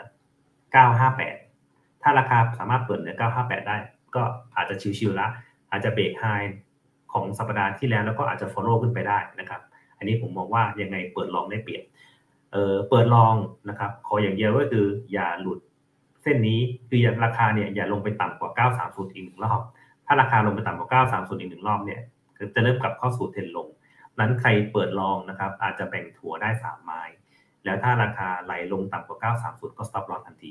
[0.78, 3.78] 958 ถ้าราคาสามารถเปิดเหนือ 958 ได้
[4.16, 4.24] ก็
[4.56, 5.28] อาจจะชิวๆละ
[5.72, 6.26] อาจจะเบรกไฮ
[7.14, 9.62] ของสัปดาห์ที่แล้วแล้วก็อาจจะ follow ขึ้นไปได้นะครับ
[9.98, 11.84] อันนี้ผมมองว่ายังไงเปิดลองได้เปรียบ
[12.52, 13.36] เออเปิดลอง
[13.70, 15.60] นะครับ ขออย่างเดียวก็คืออย่าหลุด
[16.24, 19.62] เส้นนี้คืออย่าราคาเนี่ยอย่าลงไปต่ำกว่า 930 อีกหนึ่งรอบ
[20.06, 22.02] ถ้าราคาลงไปต่ำกว่า 930 อีกหนึ่งรอบเนี่ย
[22.56, 23.68] จะเริ่มกลับเข้าสู่เทรนลง
[24.20, 27.02] นั้นใครเปิดลองนะครับ อาจจะแบ่งถั่วได้ 3 ไม้
[27.66, 30.50] แล้วถ้าราคาไหลลงต่ำกว่า 930 ก็ stop loss ทันที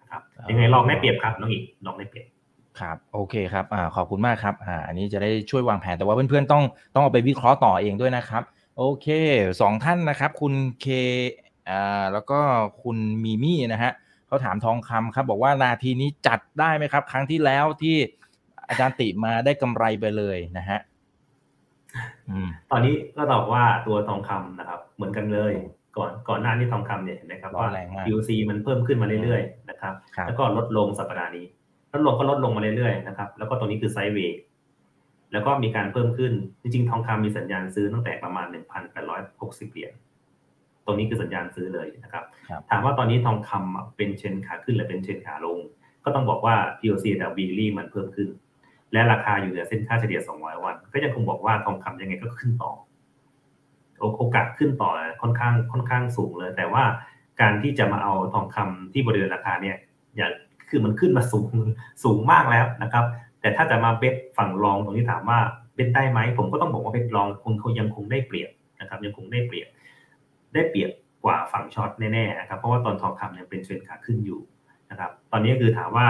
[0.00, 2.28] นะครับยังไงลองได้เปรียบครับน้องอีกลองได้เปรียบ
[2.80, 6.62] ครับโอเคครับอ่าขอบคุณมากครับอ่าอันนี้จะได้ช่วยวางแผนแต่ว่าเพื่อนๆต้อง
[6.94, 8.42] ต้องเอาไปวิเคราะห์ต่อเองด้วยนะครับ
[8.78, 9.06] โอเค
[9.60, 10.86] สองท่านนะครับ คุณเค
[11.70, 12.40] อ่าแล้วก็
[12.82, 13.92] คุณมีมี่นะฮะ
[14.26, 17.96] เขาถามทองคำครับ บอกว่านาทีนี้จัดได้ไหมครับ ครั้งที่แล้วที่
[18.68, 20.89] อาจารย์ติมาได้กำไรไปเลยนะฮะอืม
[22.70, 25.52] ตอนนี้ก็ตอบว่าตัวทองคำนะครับ เหมือนกันเลย
[25.96, 31.46] ก่อนก่อนหน้านี้ทองคำเนี่ยเห็นไหมครับว่าร้อนแรงมาก PUC มันเพิ่มขึ้นมาเรื่อยๆนะครับครับ แล้วก็ลดลงสัปดาห์นี้
[31.92, 34.40] ลดลงก็ลดลงมาเรื่อยๆนะครับ แล้วก็ตรงนี้คือไซด์เวย์
[35.32, 38.46] แล้วก็มีการเพิ่มขึ้น จริงๆ ทองคำมีสัญญาณซื้อตั้งแต่ประมาณ
[39.10, 39.92] 1,860 เหรียญ
[40.84, 45.58] ตรงนี้คือสัญญาณซื้อเลยนะครับครับถามว่าตอนนี้ทองคำอะเป็นเชนขาขึ้นหรือเป็นเชนขาลง
[46.04, 48.28] ก็ต้องบอกว่า POC แต่ weekly มันเพิ่มขึ้น
[48.92, 52.72] และราคาอยู่เหนือเส้นค่าเฉลี่ย 200 วัน ก็ยังคงบอกว่าทองคำยังไงก็ขึ้นต่อ
[54.18, 54.90] โอกาสขึ้นต่อ
[55.22, 56.84] ค่อนข้างค่อนข้างสูงเลย แต่ว่า
[57.40, 59.76] การที่จะมาเอาทองคำที่บริเวณราคาเนี่ย
[60.16, 60.28] อย่า
[60.68, 61.50] คือมันขึ้นมาสูง
[62.04, 63.04] สูงมากแล้วนะครับ
[63.40, 65.38] แต่ถ้าจะมาเบสฝั่งรองตรงนี้ถามว่า
[65.74, 68.50] เบสได้ไหมผมก็ต้องบอกว่าเบสรองคงเขายังคงได้เปรียบ
[68.80, 69.68] นะครับ ยังคงได้เปรียบ
[70.54, 70.90] ได้เปรียบ
[71.24, 74.40] กว่าฝั่ง short แน่ๆนะครับเพราะว่าตอนทองคำยังเป็นเทรนขาขึ้นอยู่
[74.90, 76.06] นะครับ ตอนนี้คือถามว่า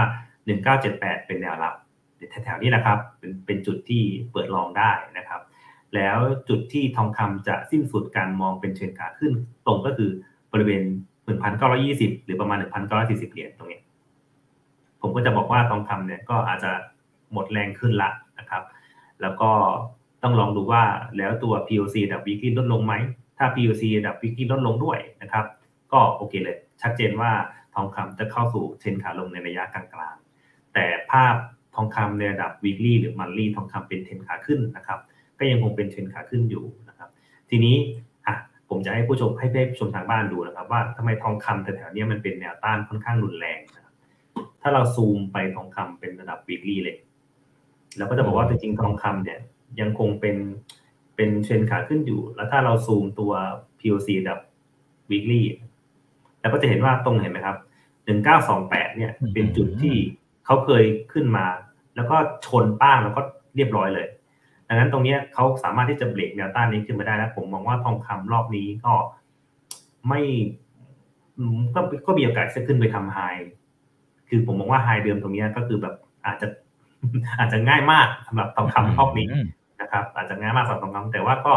[0.62, 1.74] 1978 เป็นแนวรับ
[2.28, 4.02] แถวๆนี้นะครับเป็นเป็นจุดที่
[4.32, 5.40] เปิด long ได้นะครับ
[5.94, 9.32] แล้วจุดที่ทองคำจะสิ้นสุดการมองเป็นเทรนขาขึ้น
[9.66, 10.10] ตรงก็คือ
[10.52, 10.82] บริเวณ
[11.54, 13.80] 1,920 หรือประมาณ 1,940 เหรียญตรงนี้
[15.00, 16.72] ผมก็จะบอกว่าทองคำเนี่ยก็อาจจะ
[17.32, 18.62] หมดแรงขึ้นละนะครับ
[19.20, 19.50] แล้วก็
[20.22, 20.82] ต้องลองดูว่า
[21.16, 22.94] แล้วตัว POC ดับ weekly ลดลงไหม
[23.38, 25.44] ถ้า POC ดับ weekly ลดลงด้วยนะครับ
[25.92, 27.30] ก็โอเคเลย ชัดเจนว่า
[27.74, 31.34] ทองคำจะเข้าสู่เทรนขาลงในระยะกลางๆ แต่ภาพ
[31.74, 34.98] ทองคำในระดับ weekly หรือ monthly ทองคำเป็นเทรนขาขึ้นนะครับ
[35.38, 37.08] ก็ยังคงเป็นเทรนขาขึ้นอยู่นะครับ
[37.50, 37.76] ทีนี้
[38.26, 38.34] อะ
[38.68, 43.94] ผมจะให้ผู้ชมให้ผู้ชมทางบ้านดูนะครับ ว่าทำไมทองคำแถวๆนี้มันเป็นแนวต้านค่อนข้างรุนแรงนะครับ
[44.62, 46.96] ถ้าเราซูมไปทองคำเป็นระดับ weekly เลย
[47.98, 49.38] เราก็จะบอกว่าจริงๆทองคำเนี่ย
[49.80, 50.36] ยังคงเป็น
[51.16, 53.32] เป็นเทรนขาขึ้นอยู่ แล้วถ้าเราซูมตัว
[53.80, 54.40] POC ระดับ
[55.10, 55.42] weekly
[56.40, 57.56] แล้วก็จะเห็นว่าตรงเห็นไหมครับ
[58.06, 59.94] 1928 เนี่ย เป็นจุดที่
[60.50, 61.46] เขาเคยขึ้นมา
[61.96, 63.20] แล้วก็ชนป้างแล้วก็
[63.56, 64.06] เรียบร้อยเลย
[64.68, 68.94] ดังนั้นตรงนี้เขาสามารถที่จะเบรกแนวต้านนี้ขึ้นมาได้แล้วผมมองว่าทองคำรอบนี้ก็
[70.08, 70.20] ไม่
[71.38, 73.18] อืมก็ก็มีโอกาสจะขึ้นไปทำไฮ
[74.28, 75.94] คือผมมองว่าไฮเดิมตรงนี้ก็คือแบบ
[76.26, 76.46] อาจจะ
[77.38, 79.26] อาจจะง่ายมากสำหรับทองคำรอบนี้
[79.80, 81.54] นะครับ อาจจะง่ายมากสำหรับทองคำแต่ว่าก็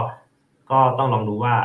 [0.71, 1.56] ก็ต้องลองดูว่า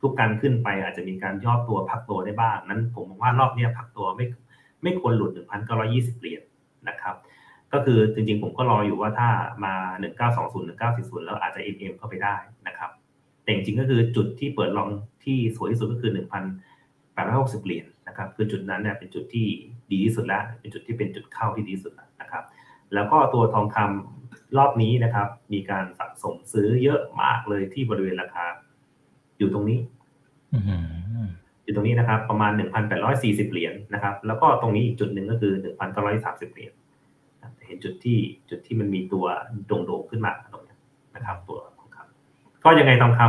[0.00, 4.26] ทุกการขึ้นไปอาจจะมีการย่อตัวพักตัวได้บ้าง นั้นผมมองว่ารอบนี้พักตัวไม่
[4.82, 6.42] ไม่ควรหลุด 1,920 เหรียญ
[6.88, 7.16] นะครับ
[7.72, 9.28] ก็คือจริงๆผมก็รออยู่ว่าถ้า
[9.64, 9.74] มา
[10.28, 12.34] 1920 1940 แล้วอาจจะ MM เข้าไปได้
[12.66, 12.90] นะครับ
[13.42, 14.88] แต่จริงๆก็คือจุดที่เปิดลอง
[15.24, 16.12] ที่สวยที่สุดก็คือ
[16.88, 19.46] 1,860 เหรียญนะครับ คือจุดนั้นเนี่ยเป็นจุดที่
[19.92, 22.44] ดีที่สุดแล้วเป็นจุดที่เป็นจุดเข้าที่ดีที่สุดนะครับ
[22.94, 28.46] แล้วก็ตัวทองคำรอบนี้นะครับ มีการสะสมซื้อเยอะมากเลยที่บริเวณราคา
[29.38, 29.78] อยู่ตรงนี้
[31.70, 32.52] อยู่ตรงนี้นะครับประมาณ
[33.02, 35.52] 1,840 เหรียญนะครับ แล้วก็ตรงนี้อีกจุดหนึ่งก็คือ
[36.04, 36.72] 1,930 เหรียญ
[37.66, 38.18] เห็นจุดที่
[38.50, 39.26] จุดที่มันมีตัว
[39.66, 40.76] โด่งๆขึ้นมาตรงนี้
[41.16, 43.20] นะครับ ตัวทองคำก็ยังไงทองค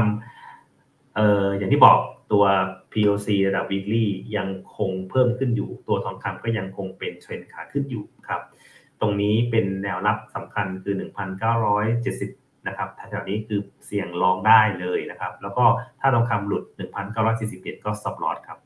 [0.54, 1.98] ำเอ่ออย่างที่บอก
[2.32, 2.44] ตัว
[2.92, 4.06] POC ระดับ weekly
[4.38, 8.42] ยังคงเพิ่มขึ้นอยู่ ตัวทองคำก็ยังคงเป็นเทรนขาขึ้นอยู่ครับ
[9.02, 10.96] ตรงนี้เป็นแนวรับสำคัญคือ
[11.72, 15.66] 1,970 นะครับแถวๆนี้คือเสี่ยงลองได้เลยนะครับ แล้วก็
[16.00, 16.64] ถ้าทองคำหลุด
[17.14, 18.60] 1,940เหรียญก็ stop loss ครับ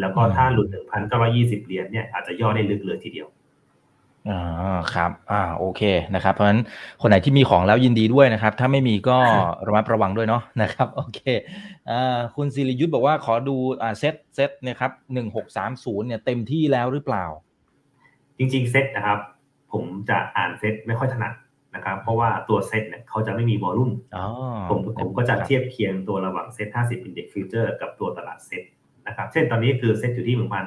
[0.00, 0.68] แล้วก็ถ้าหลุด
[1.16, 3.28] 1,920เหรียญเนี่ยอาจจะย่อได้ลึกเลยทีเดียว
[4.28, 5.82] อ่าครับอ่าโอเค
[6.14, 6.60] นะครับ เพราะฉะนั้น
[7.00, 9.18] คนไหนที่มีของแล้วยินดีด้วยนะครับ ถ้าไม่มีก็
[9.66, 11.20] ระมัดระวังด้วยเนาะนะครับโอเค
[11.90, 17.24] อ่าคุณศิริยุทธ์บอกว่าขอดูอ่าเซตเซตเนี่ยครับหนึ่งหกสามศูนย์เนี่ยเต็มที่แล้วหรือเปล่า
[18.38, 19.18] จริง ๆ เซตนะครับ
[19.72, 21.32] ผมจะอ่านเซตไม่ค่อยถนัด
[21.74, 24.24] นะครับ เพราะว่าตัวเซตเนี่ยเขาจะไม่มีวอลลุ่มอ๋อ
[24.70, 28.62] ผมผมก็จะเทียบเคียงตัวระหว่างเซต50 Index Future กับตัวตลาดเซต
[29.06, 30.64] นะครับ เช่นตอนนี้คือเซตอยู่ที่ประมาณ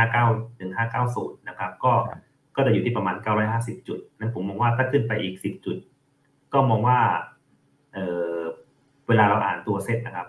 [0.00, 1.92] 159 1590นะครับ ก็
[2.56, 3.16] ก็จะอยู่ที่ประมาณ
[3.52, 5.76] 950 จุด นั้นผมมองว่าถ้าขึ้นไปอีก 10 จุด
[6.52, 6.98] ก็มองว่า
[7.92, 7.98] เอ
[8.34, 8.38] อ
[9.08, 10.28] เวลาเราอ่านตัวเซตนะครับ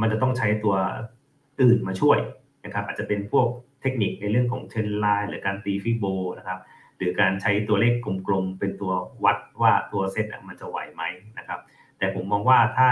[0.00, 0.74] มันจะต้องใช้ตัว
[1.62, 2.18] อื่นมาช่วย
[2.64, 3.46] นะครับ อาจจะเป็นพวก
[3.80, 6.04] เทคนิคในเรื่องของ trend line หรือการตี Fibo
[6.38, 6.58] นะครับ
[6.96, 7.92] หรือการใช้ตัวเลข
[8.26, 8.92] กลมๆเป็นตัว
[9.24, 11.02] วัดว่าตัวเซตมันจะไหวไหม
[11.38, 11.60] นะครับ
[11.98, 12.90] แต่ผมมองว่าถ้า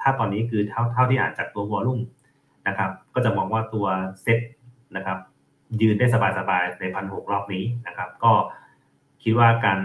[0.00, 2.00] ถ้าตอนนี้คือเท่าเท่าที่อ่านจากตัว volume
[2.68, 3.86] นะครับ ก็จะมองว่าตัว
[4.22, 4.38] เซต
[4.96, 5.18] นะครับ
[5.80, 6.06] ยืนได้
[6.38, 8.32] สบายๆในพันหกรอบนี้นะครับ ก็
[9.22, 9.80] คิดว่าการ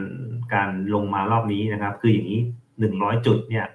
[0.53, 2.41] การลงมารอบนี้นะครับ คืออย่างนี้
[2.79, 3.65] หนึ่งร้อยจุดเนี่ย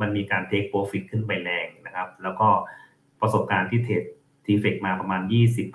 [0.00, 2.48] มันมีการ take profit ขึ้นไปแรงนะครับ แล้วก็
[3.20, 4.02] ประสบการณ์ที่ trade
[4.44, 5.22] TFEX มาประมาณ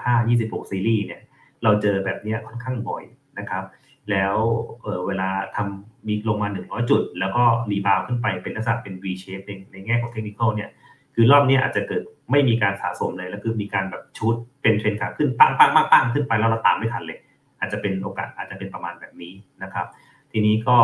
[0.09, 1.21] 25-26 ซีรีส์เนี่ย
[1.63, 3.03] เราเจอแบบนี้ค่อนข้างบ่อย
[3.39, 3.63] นะครับ
[4.11, 4.35] แล้ว
[4.81, 10.69] เเวลาทำมีลงมา 100 จุด แล้วก็ rebound ขึ้นไปเป็นลักษณะเป็น V shape ในในแง่ของเทคนิคเนี่ย
[11.15, 17.19] คือรอบนี้อาจจะเกิดไม่มีการสะสมเลยแล้วคือมีการแบบชุดเป็นเทรนขาขึ้นปังปังปังปังขึ้นไปแล้วเราตามไม่ทันเลย
[17.59, 19.85] อาจจะเป็นโอกาสอาจจะเป็นประมาณแบบนี้นะครับ
[20.31, 20.77] ทีนี้ก็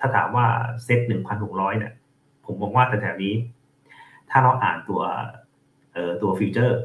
[0.00, 0.46] ถ้าถามว่า
[0.84, 1.00] เซ็ต
[1.40, 1.92] 1,600เนี่ย
[2.44, 3.34] ผมมองว่าแถวนี้
[4.30, 5.02] ถ้าเราอ่านตัว
[5.92, 6.78] เอ่อตัวฟิวเจอร์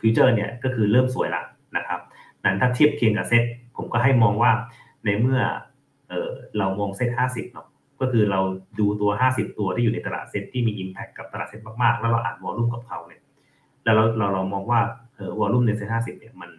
[0.00, 1.42] ฟิวเจอร์เนี่ยก็คือเริ่มสวยละ
[1.76, 2.00] นะครับ
[2.44, 3.44] นั้นถ้าเทียบเคียงกับเซ็ต
[3.76, 4.50] ผมก็ให้มองว่า
[5.04, 5.40] ในเมื่อ
[6.08, 7.66] เออเรามองเซ็ตห้าสิบเนาะ
[8.00, 8.40] ก็คือเรา
[8.80, 13.20] ดูตัวห้าสิบตัวที่อยู่ในตลาดเซ็ตที่มี Impact กับตลาดเซ็ตมากๆ แล้วเราอ่าน volume กับเขาเนี่ย
[13.84, 14.80] แล้วเราเราเรามองว่า
[15.14, 16.50] เออ volume ในเซ็ตห้าสิบเนี่ยมัน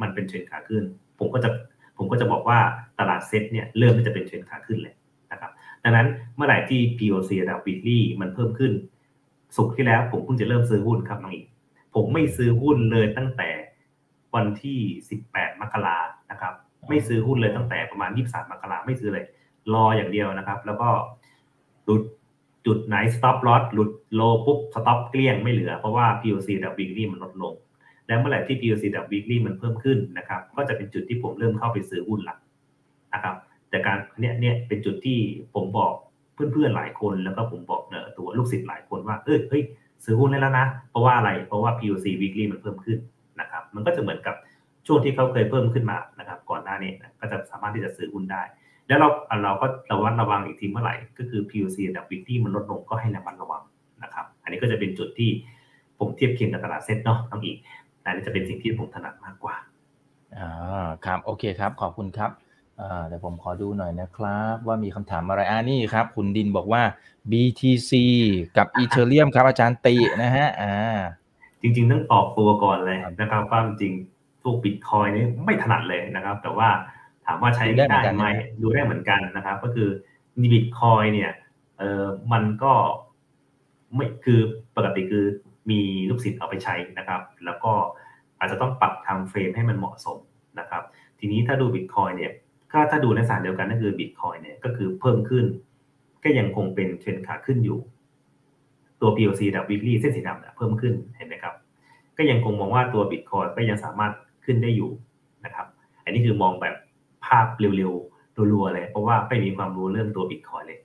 [0.00, 0.84] มันเป็นเทรนขาขึ้น
[1.18, 1.50] ผมก็จะ
[1.98, 2.58] ผมก็จะบอกว่า
[2.98, 4.94] ตลาดเซ็ตเนี่ยเริ่มที่จะเป็นเทรนขาขึ้นเลย
[5.32, 5.50] นะครับ
[5.82, 8.72] ดังนั้นเมื่อไหร่ที่ POC ระดับ weekly มันเพิ่มขึ้น
[9.56, 11.46] ศุกร์ที่แล้วผมเพิ่งจะเริ่มซื้อหุ้นครับน้องอีก
[11.94, 13.50] ผมไม่ซื้อหุ้นเลยตั้งแต่
[14.34, 14.78] วันที่
[15.20, 15.98] 18 มกรา
[16.32, 16.54] นะครับ
[16.88, 19.24] ไม่ซื้อหุ้นเลยตั้งแต่ประมาณ 23 มกราไม่ซื้อเลย
[19.74, 20.88] รออย่างเดียวนะครับ แล้วก็
[21.84, 22.02] หลุด
[22.66, 27.54] จุดไหน stop loss หลุดโลปุ๊บ stop เกลี้ยงไม่เหลือ เพราะว่า POC ดับ weekly มันลดลง
[28.06, 32.36] แล้วเมื่อไหร่ที่ POC ดับ weekly มันเพิ่มขึ้นนะครับ ก็จะเป็นจุดที่ผมเริ่มเข้าไปซื้อหุ้นละ
[33.14, 33.36] นะครับ
[33.70, 35.18] แต่การเนี่ยเนี่ยเป็นจุดที่
[35.54, 35.92] ผมบอก
[36.34, 39.62] เพื่อนๆหลายคนแล้วก็ผมบอกเนอตัวลูกศิษย์หลายคนว่าเอ้ยเฮ้ย
[40.04, 42.98] ซื้อหุ้นได้แล้วนะ เพราะว่าอะไร เพราะว่า POC weekly มันเพิ่มขึ้น
[43.40, 44.34] นะครับ มันก็จะเหมือนกับ
[44.86, 48.42] ช่วงที่เขาเคยเพิ่มขึ้นมานะครับ ก่อนหน้านี้นะก็จะสามารถที่จะซื้อหุ้นได้
[48.88, 49.08] แล้วเรา
[49.44, 53.62] เราก็ระวัดระวังอีกทีเมื่อไหร่ ก็คือ POC ระดับ weekly มันลดลงก็ให้ระมัดระวัง
[54.02, 55.30] นะครับ อันนี้ก็จะเป็นจุดที่
[55.98, 57.56] ผมเทียบเคียงกับตลาดเซ็ตเนาะน้องอีก
[58.04, 59.56] อันนี้จะเป็นสิ่งที่ผมถนัดมากกว่า
[60.36, 62.30] อ่าครับโอเคครับ ขอบคุณครับ
[62.80, 66.82] อ่าเดี๋ยวผมขอดูหน่อยนะครับ ว่ามีคำถามอะไรอ่านี่ครับ คุณดินบอกว่า
[67.30, 67.92] BTC
[68.56, 70.72] กับ Ethereum ครับอาจารย์ตินะฮะอ่า
[71.62, 73.92] จริง ๆ ต้องออกตัวก่อนเลยนะครับว่าจริง
[74.42, 76.68] พวกบิตคอยนี่ไม่ถนัดเลยนะครับ แต่ว่า
[77.26, 77.84] ถามว่าใช้ได้
[78.16, 78.26] ไหม
[78.62, 79.88] ดูได้เหมือนกันนะครับ ก็คือ
[80.52, 81.32] บิตคอยเนี่ย
[81.78, 82.72] เออมันก็
[83.94, 84.40] ไม่คือ
[84.76, 85.24] ปกติคือ
[85.70, 87.72] มีลูกศิษย์เอาไปใช้นะครับ แล้วก็
[88.38, 90.18] อาจจะต้องปรับทำเฟรมให้มันเหมาะสม
[90.58, 90.82] นะครับ
[91.18, 92.32] ทีนี้ถ้าดูบิตคอยเนี่ย
[92.70, 95.44] ถ้าถ้าดูในสารเดียวกันก็คือบิตคอยเนี่ยก็คือเพิ่มขึ้น
[96.24, 97.78] ก็ยังคงเป็นเทรนขาขึ้นอยู่
[99.00, 101.54] ตัว POC ระดับ weekly เส้นสีดำเนี่ยเพิ่มขึ้นเห็นไหมครับ
[102.16, 104.12] ก็ยังคงมองว่าตัวบิตคอยก็ยังสามารถ
[104.44, 104.90] ขึ้นได้อยู่
[105.44, 105.66] นะครับ
[106.04, 106.74] อันนี้คือมองแบบ
[107.26, 110.80] ภาพเร็วๆรัวๆเลยเพราะว่าไม่มีความรู้เรื่องตัวบิตคอยเลย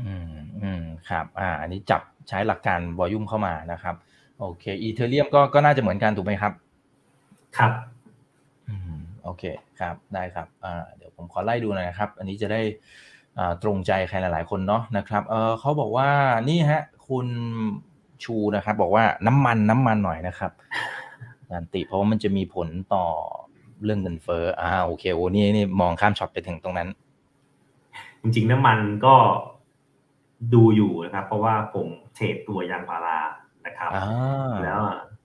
[0.00, 3.94] อืมอืมครับ อ่า อันนี้จับใช้หลักการ volume เข้ามานะครับ
[4.40, 6.52] โอเค Ethereum ก็ก็น่าจะเหมือนกันถูกไหมครับ
[7.58, 7.72] ครับ
[8.68, 9.42] อืมโอเค
[9.80, 12.60] ครับได้ครับอ่าเดี๋ยวผมขอไล่ดูหน่อยนะครับ อันนี้จะได้
[13.38, 16.08] อ่าตรงใจใครหลาย ๆ คนเนาะนะครับเออเขาบอกว่า
[16.48, 17.26] นี่ฮะ คุณ
[18.24, 20.52] ชูนะครับ บอกว่าน้ำมันน้ำมันหน่อยนะครับ
[21.54, 23.06] นันติ เพราะว่ามันจะมีผลต่อ
[23.84, 26.88] เรื่องเงินเฟ้ออ่าโอเคโอ้นี่นี่มองข้ามช็อตไปถึงตรงนั้น
[28.22, 29.14] จริงๆน้ำมันก็
[30.54, 33.18] ดูอยู่นะครับ เพราะว่าผมเทรดตัวยางพารา
[33.66, 34.80] นะครับอ่าแล้ว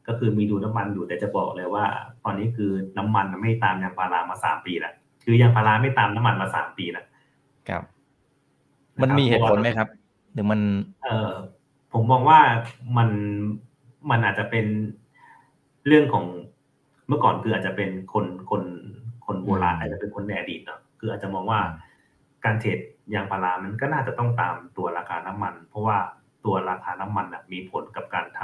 [0.08, 1.86] ก็คือมีดูน้ำมันอยู่แต่จะบอกเลยว่า
[2.24, 7.06] ตอนนี้คือน้ำมันไม่ตามยางพารามาสามปีแล้วคือยางพาราไม่ตามน้ำมันมาสามปีแล้ว
[7.70, 7.84] ครับ
[9.02, 9.88] มันมีเหตุผลไหมครับ
[10.34, 10.60] หรือมัน
[11.04, 11.32] เออ
[11.94, 12.40] ผมมองว่า
[12.98, 13.10] มัน
[14.10, 14.66] มันอาจจะเป็น
[15.88, 16.26] เรื่องของ
[17.08, 18.64] เมื่อก่อนคืออาจจะเป็นคนคน
[19.26, 21.60] คนโบราณอาจจะเป็นคนในอดีตเนาะคืออาจจะมองว่า
[22.46, 22.80] การเทรด
[23.14, 25.98] ยางพารามันก็น่าจะต้องตามตัวราคาน้ำมัน เพราะว่า
[26.46, 28.42] ตัวราคาน้ำมันน่ะมีผลกับการท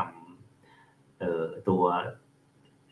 [0.57, 1.83] ำเอ่อตัว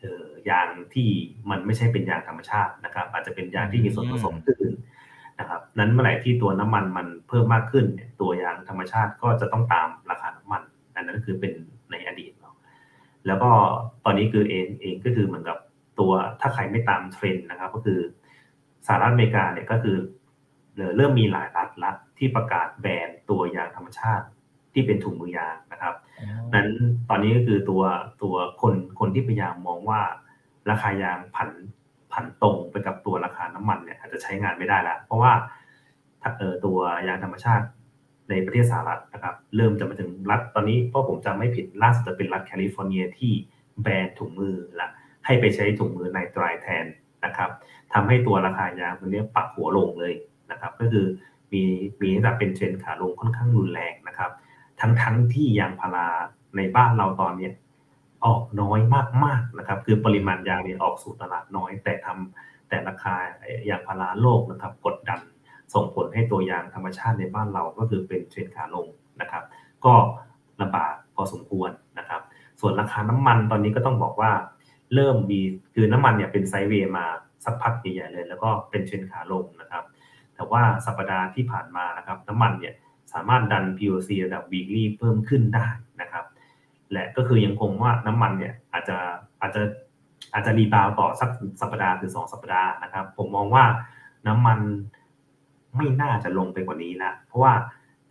[0.00, 1.08] เอ่อยางที่
[1.50, 4.72] มันไม่ใช่เป็นยางธรรมชาตินะครับ อาจจะเป็นยางที่มีส่วนผสมอื่น
[5.38, 10.62] นะครับ นั้นเมื่อไหร่ที่ตัวน้ำมันมันเพิ่มมากขึ้นเนี่ยตัวยางธรรมชาติก็จะต้องตามราคาน้ำมัน
[10.96, 11.52] อันนั้นคือเป็น
[11.90, 12.41] ในอดีตเนาะ
[13.26, 13.50] แล้วก็
[14.04, 15.58] ตอนนี้คือเองเองก็คือเหมือนกับ
[16.00, 18.00] ตัวถ้าใครไม่ตามเทรนด์นะครับ ก็คือ
[18.86, 19.96] สหรัฐอเมริกาเนี่ยก็คือ
[20.96, 24.26] เริ่มมีหลายรัฐละที่ประกาศแบนตัวยางธรรมชาติ
[24.72, 25.94] ที่เป็นถุงมือยางนะครับ
[26.54, 26.68] นั้น
[27.08, 27.82] ตอนนี้ก็คือตัว
[28.22, 30.00] ตัวคนคนที่พยายามมองว่า
[30.70, 31.50] ราคายางผัน
[32.12, 35.32] ผันตรงไปกับตัวราคาน้ำมันเนี่ยอาจจะใช้งานไม่ได้แล้วเพราะว่า
[36.22, 37.66] ถ้าเออตัวยางธรรมชาติ
[38.32, 43.32] ในประเทศสหรัฐนะครับ เริ่มจะมาถึงรัฐตอนนี้เพราะผมจำไม่ผิดล่าสุดจะเป็นรัฐแคลิฟอร์เนียที่
[43.82, 44.88] แบนถุงมือละ
[45.26, 46.86] ให้ไปใช้ถุงมือไนตรายแทน
[47.24, 47.50] นะครับ
[47.92, 50.14] ทำให้ตัวราคายางตัวนี้ปักหัวลงเลย
[50.50, 51.06] นะครับ ก็คือ
[51.52, 51.62] มี
[52.02, 54.30] มีระดับเป็นเทรนขาลงค่อนข้างรุนแรงนะครับ
[54.80, 56.08] ทั้งทั้งที่ยางพารา
[56.56, 57.48] ในบ้านเราตอนเนี้
[58.24, 58.80] ออกน้อย
[59.24, 63.14] มากๆนะครับ คือปริมาณยางเนี่ยออกสู่ตลาดน้อย แต่ทำแต่ราคา
[63.68, 65.20] ยางพาราโลกนะครับ กดดัน
[65.74, 68.86] ส่งผลให้ตัวยางธรรมชาติในบ้านเราก็คือเป็นเทรนขาลง
[69.20, 69.44] นะครับ
[69.84, 69.94] ก็
[70.60, 72.20] ลำบากพอสมควรนะครับ
[72.60, 74.32] ส่วนราคาน้ำมันตอนนี้ก็ต้องบอกว่า
[74.94, 75.40] เริ่มมี
[75.74, 77.06] คือน้ำมันเนี่ยเป็นไซด์เวย์มา
[77.44, 79.84] สักพักใหญ่ๆเลย แล้วก็เป็นเทรนขาลงนะครับ
[80.34, 82.74] แต่ว่าสัปดาห์ที่ผ่านมานะครับ น้ำมันเนี่ย
[83.12, 85.66] สามารถดัน POC ระดับ weekly เพิ่มขึ้นได้
[86.00, 86.24] นะครับ
[86.92, 88.96] และก็คือยังคงว่าน้ำมันเนี่ยอาจจะ
[89.40, 89.62] อาจจะ
[90.32, 93.64] อาจจะรีบาวต่อสักสัปดาห์หรือสองสัปดาห์นะครับ ผมมองว่า
[94.26, 94.58] น้ำมัน
[95.76, 97.52] ไม่น่าจะลงไปกว่านี้ละเพราะว่า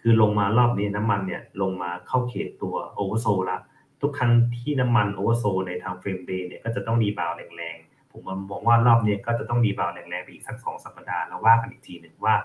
[0.01, 3.57] คือลงมารอบนี้น้ำมันเนี่ยลงมาเข้าเขตตัว oversold ละ
[4.01, 8.21] ทุกครั้งที่น้ำมัน oversold ใน timeframe day เนี่ยก็จะต้อง rebound แรงๆ ผม
[8.51, 12.35] มองว่ารอบนี้ก็จะต้อง rebound แรงๆไปอีกสักสองสัปดาห์แล้วว่ากันอีกทีหนึ่งว่า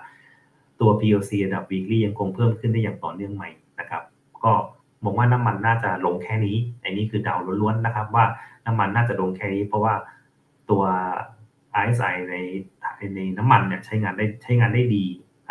[0.80, 3.44] ตัว POC ระดับ weekly ยังคงเพิ่มขึ้นได้อย่างต่อเนื่องไหม
[3.80, 4.02] นะครับ
[4.44, 4.52] ก็
[5.04, 8.24] มองว่าน้ำมันน่าจะลงแค่นี้อันนี้คือเดาล้วนๆนะครับ ว่า
[8.66, 9.94] น้ำมันน่าจะลงแค่นี้ เพราะว่า
[10.70, 10.84] ตัว
[11.82, 12.36] RSI ใน
[13.16, 15.04] ในน้ำมันเนี่ยใช้งานได้ใช้งานได้ดี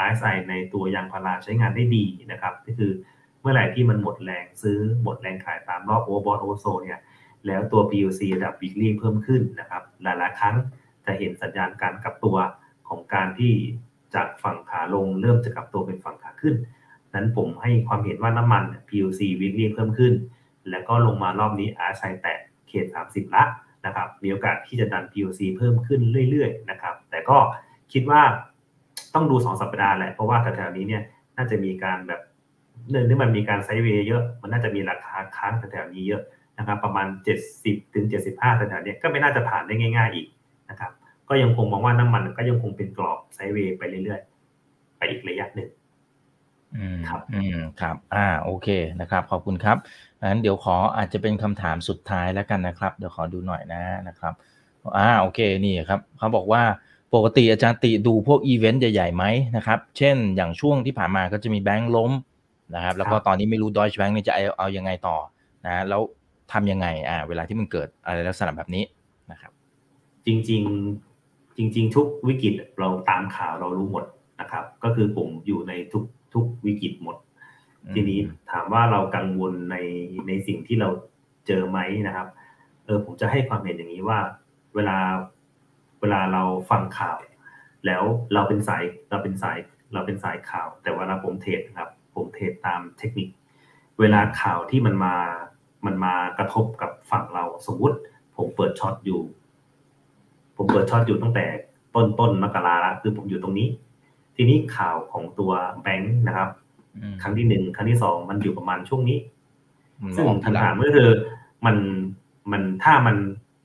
[0.05, 2.91] RSI ในตัวยางพาราใช้งานได้ดีนะครับก็คือ
[3.41, 6.99] เมื่อไหร่ที่มันหมดแรงซื้อหมดแรงขายตามรอบ overbought oversold เนี่ย
[7.47, 10.55] แล้วตัว POC ระดับ weekly เพิ่มขึ้นนะครับ หลายๆ ครั้ง
[11.05, 12.37] จะเห็นสัญญาณการกลับตัว
[12.89, 13.53] ของการที่
[14.15, 16.55] จากฝั่งขาลงเริ่มจะกลับตัวเป็นฝั่งขาขึ้น
[17.13, 20.13] นั้นผมให้ความเห็นว่าน้ำมัน POC weekly เพิ่มขึ้น
[20.69, 23.43] แล้วก็ลงมารอบนี้ RSI แตะเขต 30 ละ
[23.85, 27.37] นะครับมีโอกาสที่จะดัน POC เพิ่มขึ้นเรื่อยๆนะครับแต่ก็
[27.93, 28.21] คิดว่า
[29.13, 31.03] ต้องดู 2 สัปดาห์แหละเพราะว่าแถวๆนี้เนี่ย
[31.37, 32.21] น่าจะมีการแบบ
[32.89, 36.21] เนื่องที่มันมีการไซด์เวย์เยอะ มันน่าจะมีราคาค้างแถวๆนี้เยอะ
[36.57, 37.07] นะครับประมาณ
[37.51, 40.27] 70ถึง75แถวๆนี้ก็ไม่น่าจะผ่านได้ง่าย ๆอีก
[40.69, 40.91] นะครับ
[41.29, 45.69] ก็ยังคงมองว่าน้ำมันก็ยังคงเป็นกรอบไซด์เวย์ไปเรื่อยๆ ไปอีกระยะหนึ่ง
[46.77, 48.67] อืมครับอืมครับ อ่า โอเค
[49.01, 49.77] นะครับ ขอบคุณครับ
[50.21, 54.33] งั้นเดี๋ยวขออาจจะเป็นคำถามสุดท้ายแล้วกันนะครับ เดี๋ยวขอดูหน่อยนะนะครับ
[54.97, 56.63] อ่า โอเค นี่ครับ เขาบอกว่า
[57.15, 59.25] ปกติอาจารย์ติดูพวกอีเวนต์ใหญ่ๆไหม
[59.57, 62.11] นะครับ เช่น อย่างช่วงที่ผ่านมาก็จะมีแบงค์ล้ม
[62.75, 65.17] นะครับ แล้วก็ตอนนี้ไม่รู้ดอยช์แบงค์นี่จะเอาเอายังไงต่อ
[65.65, 66.01] นะ แล้ว
[66.53, 68.83] ทำยังไง อ่า เวลาที่มันเกิดอะไรลักษณะแบบนี้
[69.31, 69.51] นะครับ
[70.25, 70.61] จริง
[71.11, 74.05] ๆ จริง ๆ ทุกวิกฤตเราตามข่าวเรารู้หมด
[74.39, 76.03] นะครับ ก็คือผมอยู่ในทุก
[76.35, 77.17] ทุกวิกฤตหมด
[77.83, 78.19] อืมทีนี้
[78.51, 79.75] ถามว่าเรากังวลใน
[80.27, 80.89] ในสิ่งที่เรา
[81.47, 82.27] เจอไหมนะครับ
[82.85, 84.19] เออผมจะให้ความเห็นอย่างนี้ว่า
[84.75, 84.97] เวลา
[86.01, 87.17] เวลาเราฟังข่าว
[87.85, 89.57] แล้วเราเป็นสายเราเป็นสาย
[89.93, 93.29] เราเป็นสายข่าว แต่เวลาผมเทรดนะครับ ผมเทรดตามเทคนิค
[93.99, 95.15] เวลาข่าวที่มันมา
[95.85, 97.97] มันมากระทบกับฝั่งเราสมมุติ
[98.37, 99.21] ผมเปิดช็อตอยู่
[100.57, 101.45] ผมเปิด short อยู่ตั้งแต่
[101.95, 103.67] ต้นต้นมกราละคือผมอยู่ตรงนี้
[104.35, 106.49] ทีนี้ข่าวของตัวแบงค์นะครับ
[107.01, 109.19] อืมครั้งที่หนึ่งครั้งที่สองมันอยู่ประมาณช่วงนี้
[110.15, 111.09] ซึ่งคำถามก็คือ
[111.65, 111.77] มัน
[112.51, 113.15] มันถ้ามัน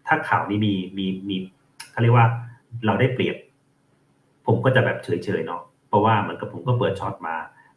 [0.07, 1.37] ถ้าข่าวนี้มีมีมี
[1.91, 2.27] เขาเรียกว่า
[2.87, 3.37] เราได้เปรียบ
[4.47, 7.37] ผมก็จะแบบเฉยๆเนาะเพราะว่าเหมือนกับผมก็เปิด short มา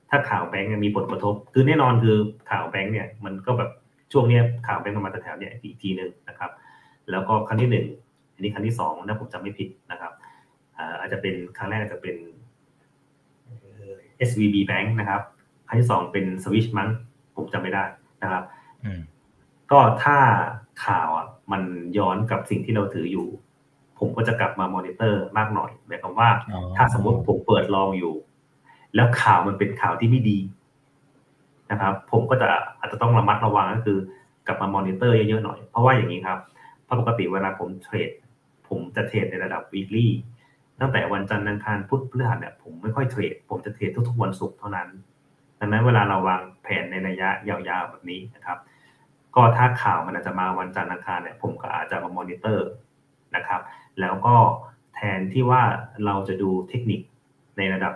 [0.10, 2.18] ถ้าข่าวแบงก์มีผลกระทบ คือแน่นอนคือ
[2.50, 3.70] ข่าวแบงก์เนี่ย มันก็แบบ
[4.12, 6.52] ช่วงเนี้ยข่าวแบงก์มาแถวเนี่ยอีกทีหนึ่งนะครับ
[7.12, 7.86] แล้วก็ครั้งที่หนึ่ง
[8.34, 10.12] อันนี้ครั้งที่สองถ้าผมจำไม่ผิดนะครับ
[11.00, 12.16] อาจจะเป็นครั้งแรกอาจจะเป็น
[14.28, 15.22] SVB Bank นะครับ
[15.68, 16.90] ครั้งที่สองเป็น Swiss มั้ง
[17.36, 17.84] ผมจำไม่ได้
[18.24, 18.44] นะครับ
[19.72, 20.18] ก็ถ้า
[20.86, 21.64] ข่าวอะมัน
[21.98, 23.28] ย้อนกับสิ่งที่เราถืออยู่
[24.00, 26.30] ผมก็จะกลับมามอนิเตอร์มากหน่อยหมายความว่า
[26.76, 28.14] ถ้าสมมติผมเปิดลองอยู่
[28.96, 30.40] แล้วข่าวมันเป็นข่าวที่ไม่ดี
[31.72, 32.48] นะครับ ผมก็จะ
[32.80, 34.00] อาจจะต้องระมัดระวังก็คือ
[34.48, 36.40] กลับมามอนิเตอร์เยอะๆหน่อย เพราะว่าอย่างนี้ครับ
[36.84, 38.10] เพราะปกติเวลาผมเทรด
[38.68, 40.08] ผมจะเทรดในระดับ weekly
[40.80, 44.88] ตั้งแต่วันจันทร์อังคารพุธพฤหัสเนี่ยผมไม่ค่อยเทรดผมจะเทรดทุกๆวันศุกร์เท่านั้น
[45.60, 48.58] ดังนั้นเวลาเราวางแผนในระยะยาวๆแบบนี้นะครับ
[49.36, 52.68] ก็ถ้าข่าวมันอาจจะมาวันจันทร์อังคารเนี่ยผมก็อาจจะมามอนิเตอร์
[53.36, 53.62] นะครับ
[54.00, 54.36] แล้วก็
[54.96, 55.62] แทนที่ว่า
[56.06, 57.02] เราจะดูเทคนิค
[57.58, 57.94] ในระดับ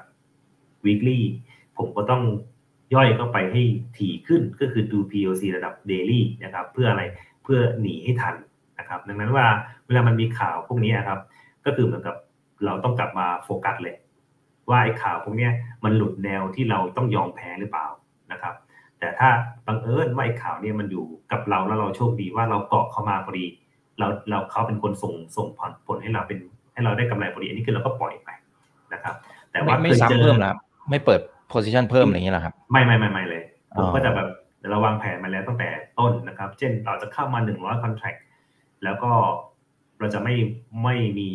[0.86, 1.20] weekly
[1.78, 2.24] ผมก็ต้อง
[2.96, 3.64] ย่อยเข้าไปให้
[3.98, 7.04] ถี่ขึ้นก็คือดู POC ระดับ daily นะครับ เพื่ออะไร
[7.44, 8.36] เพื่อหนีให้ทัน
[8.80, 9.46] นะครับ ดังนั้นว่า
[9.86, 11.20] เวลามันมีข่าวพวกนี้ครับ
[11.66, 12.16] ก็คือเหมือนกับ
[12.66, 13.96] เราต้องกลับมาโฟกัสเลย
[14.70, 15.50] ว่าไอ้ข่าวพวกนี้
[15.84, 17.88] มันหลุดแนวที่เราต้องยอมแพ้หรือเปล่า
[18.32, 18.54] นะครับ
[19.00, 19.30] แต่ถ้า
[19.68, 23.46] บังเอิญว่าไอ้ข่าวนี้มันอยู่กับเราแล้วเราโชคดีว่าเราเกาะเข้ามาพอดี
[24.00, 26.40] เราเราเขาเป็นคนส่งส่งผลผลให้เราเป็น
[26.74, 28.30] ให้เราได้กำไรพอดีอันนี้คือเราก็ปล่อยไป
[28.94, 29.16] นะครับ
[29.52, 30.56] แต่ว่าไม่ซ้ำเพิ่มแล้ว
[30.90, 33.44] ไม่เปิด position เพิ่มอะไรอย่างนี้หรอครับ ไม่ไม่ไม่ไม่เลย
[33.78, 34.28] ผมก็จะแบบ
[34.70, 38.20] เราวางแผนมาแล้วตั้งแต่ต้นนะครับ เช่นเราจะเข้ามาหนึ่งร้อย contract
[38.84, 39.12] แล้วก็
[40.00, 40.36] เราจะไม่
[40.84, 41.30] ไม่มี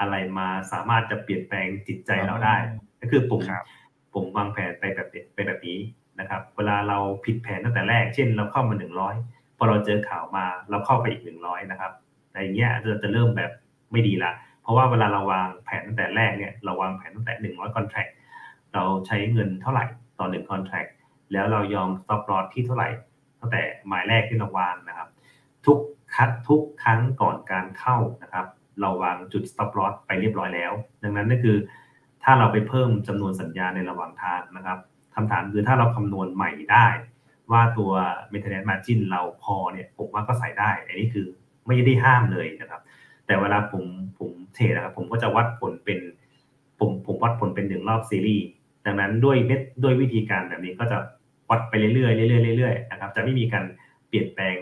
[0.00, 2.56] อะไรมาสามารถจะเปลี่ยนแปลงจิตใจเราได้
[3.00, 3.40] ก็คือผม
[4.14, 5.78] ผมวางแผนไปแบบไปแบบนี้
[6.20, 9.14] นะครับ เวลาเราผิดแผนตั้งแต่แรก เช่น เราเข้ามาหนึ่งร้อย
[9.56, 11.92] พอเราเจอข่าวมาเราเข้าไปอีกหนึ่งร้อยนะครับ
[12.30, 13.52] แต่อย่างเงี้ยจะจะเริ่มแบบ
[13.92, 14.32] ไม่ดีละ
[14.62, 18.06] เพราะว่าเวลาเราวางแผนตั้งแต่แรกเนี่ยเราวางแผนตั้งแต่หนึ่งร้อยคอนแทค
[18.74, 19.84] เราใช้เงินเท่าไหร่
[20.18, 20.84] ต่อหนึ่งคอนแทค
[21.32, 22.88] แล้วเรายอม stop loss ที่เท่าไหร่
[23.40, 25.08] ตั้งแต่หมายแรกที่เราวางนะครับ
[25.66, 25.78] ทุก
[26.14, 28.46] คัดทุกครั้งก่อนการเข้านะครับ
[28.80, 31.56] เราวางจุด stop loss ไปเรียบร้อยแล้ว ดังนั้นก็คือ
[32.24, 34.78] ถ้าเราไปเพิ่มจำนวนสัญญาในระหว่างทางนะครับ
[35.14, 36.86] คำถามคือถ้าเราคำนวณใหม่ได้
[37.52, 37.92] ว่าตัว
[38.32, 41.26] maintenance margin เราพอเนี่ยผมว่าก็ใส่ได้ อันนี้คือ
[41.66, 42.80] ไม่ได้ห้ามเลยนะครับ
[43.26, 43.84] แต่เวลาผม
[44.18, 45.98] ผมเทรดนะครับผมก็จะวัดผลเป็น
[46.78, 48.46] ผมผมวัดผลเป็นหนึ่งรอบซีรีส์
[48.86, 50.98] ดังนั้นด้วยเม็ดด้วยวิธีการแบบนี้ก็จะ
[51.50, 52.04] วัดไปเรื่อยๆเรื่
[52.52, 53.64] อยๆเรื่อยๆนะครับจะไม่มีการ
[54.08, 54.56] เปลี่ยนแปลง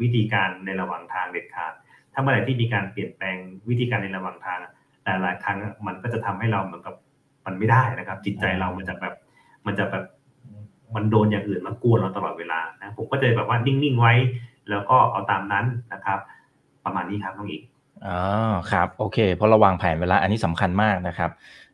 [0.00, 1.74] วิธีการในระหว่างทางเด็ดขาด
[2.12, 3.36] ถ้าเมื่อไหร่ที่มีการเปลี่ยนแปลง
[3.68, 4.58] วิธีการในระหว่างทาง
[5.04, 6.94] แต่หลายครั้งมันก็จะทำให้เราเหมือนกับ
[7.46, 9.14] มันไม่ได้นะครับ จิตใจเรามันจะแบบ
[9.66, 10.04] มันจะแบบ
[10.94, 14.14] มันโดนอย่างอื่นมากวนเราตลอดเวลานะผมก็จะแบบว่านิ่งๆไว้
[14.70, 16.18] แล้วก็เอาตามนั้นนะครับ
[16.84, 17.62] ประมาณนี้ครับน้องอีก
[18.06, 18.20] อ๋อ
[18.72, 21.30] ครับ โอเคเพราะระวางแผนเวลาอันนี้สำคัญมากนะครับ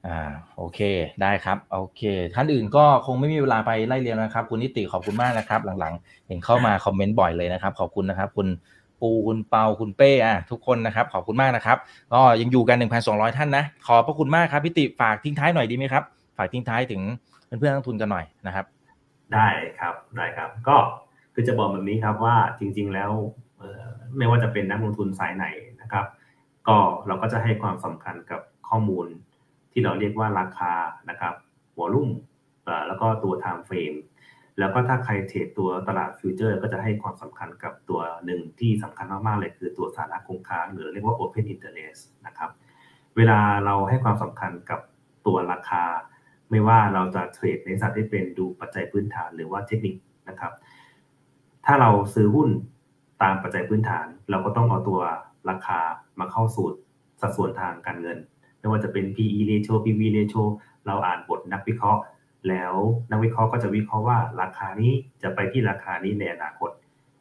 [0.07, 0.81] อ่าโอเค
[1.23, 2.03] ได้ครับโอเค
[2.35, 8.47] ท่านอื่นก็คงไม่มีเวลาไปไล่เรียนนะครับ คุณนิติขอบคุณมากนะครับ หลังๆ เห็นเข้ามาคอมเมนต์บ่อยเลยนะครับ ขอบคุณนะครับ คุณ
[9.01, 11.79] ปูคุณเปาคุณเป้อะทุกคนนะครับ ขอบคุณมากนะครับ
[12.15, 16.03] ก็ยังอยู่กัน 1,200 ท่านนะ ขอบพระคุณมากครับพี่ติฝากทิ้งท้ายหน่อยดีไหมครับ
[16.37, 17.03] ฝากทิ้งท้ายถึง
[17.59, 18.65] เพื่อนๆนักทุนกันหน่อยนะครับ
[19.35, 20.77] ได้ครับได้ครับ ก็
[21.35, 23.11] คือจะบอกแบบนี้ครับว่าจริง ๆ แล้ว
[24.17, 25.47] ไม่ว่าจะเป็นนักลงทุนสายไหน
[25.81, 26.07] นะครับ
[26.69, 29.07] ก็เราก็จะให้ความสำคัญกับข้อมูล
[29.73, 30.73] ที่เราเรียกว่าราคา
[31.11, 31.35] นะครับ
[31.75, 32.11] หัวลุ่ม
[32.89, 33.99] แล้วก็ตัว time frame
[34.59, 42.51] แล้วก็ถ้าใครเทรดตัวตลาดฟิวเจอร์ก็จะให้ความสำคัญกับตัวหนึ่งที่สำคัญมากๆเลยคือตัวสาระคงค้างหรือเรียกว่า Open Interest นะครับ
[43.17, 44.81] เวลาเราให้ความสำคัญกับ
[45.27, 45.85] ตัวราคา
[46.51, 49.95] ไม่ว่าเราจะเทรดในสัตว์ที่เป็นดูปัจจัยพื้นฐานหรือว่าเทคนิค
[50.29, 50.53] นะครับ
[51.67, 52.49] ถ้าเราซื้อหุ้น
[53.23, 55.01] ตามปัจจัยพื้นฐาน เราก็ต้องเอาตัว
[55.51, 55.81] ราคา
[56.21, 56.79] มาเข้าสูตร
[57.21, 58.19] สัดส่วนทางการเงิน
[58.59, 60.43] ไม่ว่าจะเป็น PE ratio PV ratio
[60.87, 62.01] เราอ่านบทนักวิเคราะห์
[62.49, 62.75] แล้ว
[63.11, 66.71] นักวิเคราะห์ก็จะวิเคราะห์ว่าราคานี้จะไปที่ราคานี้ในอนาคต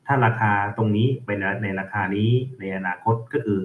[0.07, 1.29] ถ้าราคาตรงนี้ไป
[1.63, 3.59] ในราคานี้ในอนาคตก็คือ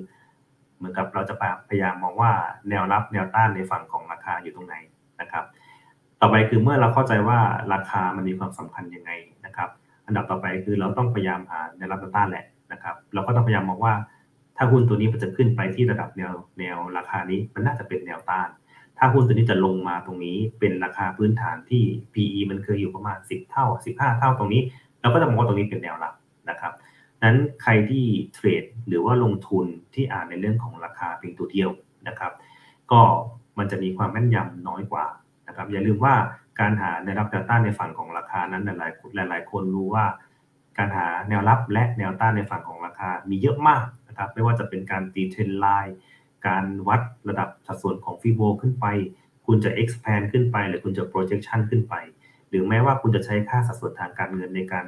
[0.76, 1.34] เหมือนกับเราจะ
[1.68, 2.32] พยายามมองว่า
[2.68, 4.74] แนวรับแนวต้านในฝั่งของราคาอยู่ตรงไหน
[5.20, 5.44] นะครับ
[6.20, 7.38] ต่อไปคือเมื่อเราเข้าใจว่า
[7.72, 9.11] ราคามันมีความสำคัญยังไง
[9.46, 9.70] นะครับ
[10.07, 13.94] อันดับต่อไปคือเราต้องพยายามหาแนวรับแนวต้านแหละนะครับ เราก็ต้องพยายามมองว่า
[14.57, 18.48] ถ้าหุ้นตัวนี้มันจะขึ้นไปที่ระดับแนวแนวราคานี้มันน่าจะเป็นแนวต้าน
[19.05, 21.82] ถ้าหุ้นตัวนี้จะลงมาตรงนี้เป็นราคาพื้นฐานที่
[22.12, 24.62] PE มันเคยอยู่ประมาณ 10 เท่า 15 เท่าตรงนี้
[25.00, 26.14] เราก็จะมองว่าตรงนี้เป็นแนวรับ
[26.50, 26.72] นะครับ
[27.22, 31.70] นั้นใครที่เทรดหรือว่าลงทุนที่อ่านในเรื่องของราคาเพียงตัวเดียว
[32.09, 32.32] นะครับ
[32.92, 33.00] ก็
[33.59, 35.07] มันจะมีความแม่นยำน้อยกว่า
[35.48, 36.14] นะครับ อย่าลืมว่า
[36.61, 38.78] การหาในวรับแนวต้านในฝั่งของราคานั้นหลาย
[39.14, 40.05] หลายหลายคนรู้ว่า
[40.78, 45.96] การหาแนวรับและแนวต้านในฝั่งของราคามีเยอะมากนะครับ ไม่ว่าจะเป็นการตีเทรนไลน์
[46.47, 48.86] การวัดระดับสัดส่วนของ Fibo ขึ้นไป
[49.47, 51.95] คุณจะ expand ขึ้นไป หรือคุณจะ projection ขึ้นไป
[52.49, 54.86] หรือแม้ว่าคุณจะใช้ค่าสัดส่วนทางการเงินในการ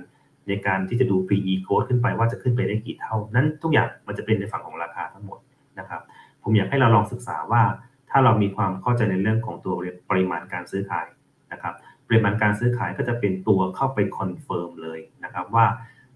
[0.48, 5.38] ในการที่จะดู PE code ขึ้นไปว่าจะขึ้นไปได้กี่เท่า นั้นทุกอย่างมันจะเป็นในฝั่งของราคาทั้งหมด
[5.78, 6.02] นะครับ
[6.42, 7.62] ผมอยากให้เราลองศึกษาว่า
[8.10, 9.74] ถ้าเรามีความเข้าใจในเรื่องของตัว
[10.10, 11.08] ปริมาณการซื้อขาย
[11.52, 11.74] นะครับ
[12.08, 15.66] ปริมาณการซื้อขายก็จะเป็นตัวเข้าไป confirm เลยนะครับว่า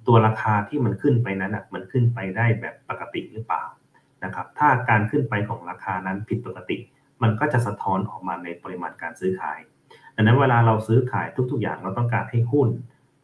[0.07, 3.65] ตัวราคาที่มันขึ้นไปนั้นอะมันขึ้นไปได้แบบปกติหรือเปล่า
[4.25, 6.77] นะครับ ถ้าการขึ้นไปของราคานั้นผิดปกติ
[7.23, 9.59] มันก็จะสะท้อนออกมาในปริมาณการซื้อขาย
[10.15, 12.69] ดังนั้นเวลาเราซื้อขายทุก ๆ อย่างเราต้องการให้หุ้น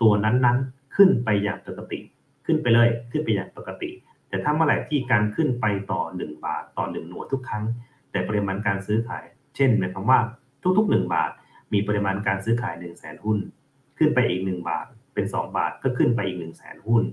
[0.03, 1.99] ตัวนั้นๆ ขึ้นไปอย่างปกติ
[2.47, 3.91] ขึ้นไปเลย ขึ้นไปอย่างปกติ
[4.29, 7.65] แต่ถ้าเมื่อไหร่ที่การขึ้นไปต่อ 1 บาทต่อ 1 หน่วยทุกครั้ง
[8.11, 9.25] แต่ปริมาณการซื้อขาย
[9.57, 10.21] เช่นหมายความว่า
[10.79, 11.31] ทุก ๆ 1 บาท
[11.73, 13.39] มีปริมาณการซื้อขาย 1 0 0 0 0แสนหุ้น
[13.99, 17.05] ขึ้นไปอีก 1 บาท เป็น 2 บาทก็ขึ้นไปอีก 1 0 0 0 0แสนหุ้น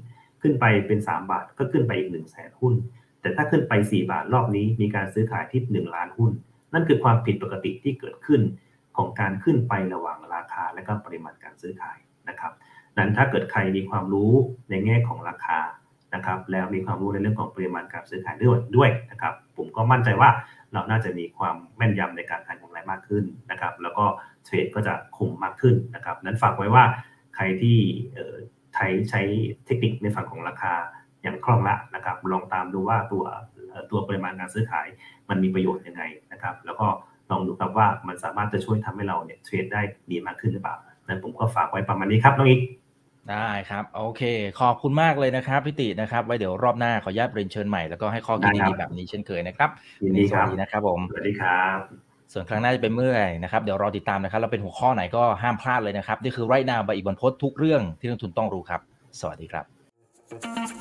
[0.41, 2.73] ขึ้นไปเป็น 3 บาทก็ขึ้นไปอีก 1 0 0 0 0แสนหุ้น
[3.21, 6.31] แต่ถ้าขึ้นไป 4 บาทรอบนี้มีการซื้อขายที่ 1 ล้านหุ้น
[6.73, 8.41] นั่นคือความผิดปกติที่เกิดขึ้น
[8.97, 11.97] ของการขึ้นไประหว่างราคาและก็ปริมาณการซื้อขาย
[12.29, 12.51] นะครับ
[12.97, 14.31] นั้นถ้าเกิดใครมีความรู้
[14.69, 15.59] ในแง่ของราคา
[16.15, 20.29] นะครับ แล้วมีความรู้ในเรื่องของปริมาณการซื้อขายด้วยด้วยนะครับ ผมก็มั่นใจว่า
[20.73, 24.05] เราน่าจะมีความแม่นยำในการทำกำไรมากขึ้นนะครับ แล้วก็
[24.45, 26.83] เทรดก็จะคมมากขึ้นนะครับ นั้นฝากไว้ว่า
[27.35, 27.77] ใครที่
[28.73, 29.21] ใช้ใช้
[29.65, 30.73] เทคนิคในฝั่งของราคา
[31.23, 33.23] อย่างคล่องละนะครับลองตามดูว่าตัว
[33.91, 34.87] ตัวปริมาณการซื้อขาย
[35.29, 36.87] มันมีประโยชน์ยังไงนะครับ แล้วก็
[37.31, 40.75] ลองดูครับว่ามันสามารถจะช่วยทำให้เราเนี่ยเทรดได้ดีมากขึ้นหรือเปล่า
[41.07, 42.61] นั้นผมก็ฝากไว้ประมาณนี้ครับน้องอีก
[43.31, 44.21] ได้ครับโอเค
[44.59, 49.69] ขอบคุณมากเลยนะครับพิตินะครับไว้เดี๋ยวรอบหน้าขออนุญาตเรียนเชิญใหม่แล้วก็ให้ข้อคิดดีๆแบบนี้เช่นเคยนะครับ
[50.03, 51.77] ยินดีครับสวัสดีนะครับผมสวัสดีครับ
[52.33, 58.81] ส่วนครั้งหน้าจะเป็นเมื่อไหร่นะครับเดี๋ยวรอติดตามนะครับแล้วเป็นหัวข้อไหนก็ห้ามพลาดเลยนะครับนี่คือไรนาบอีกบนพศทุกเรื่องที่นักทุนต้องรู้ครับ
[59.19, 60.80] สวัสดีครับ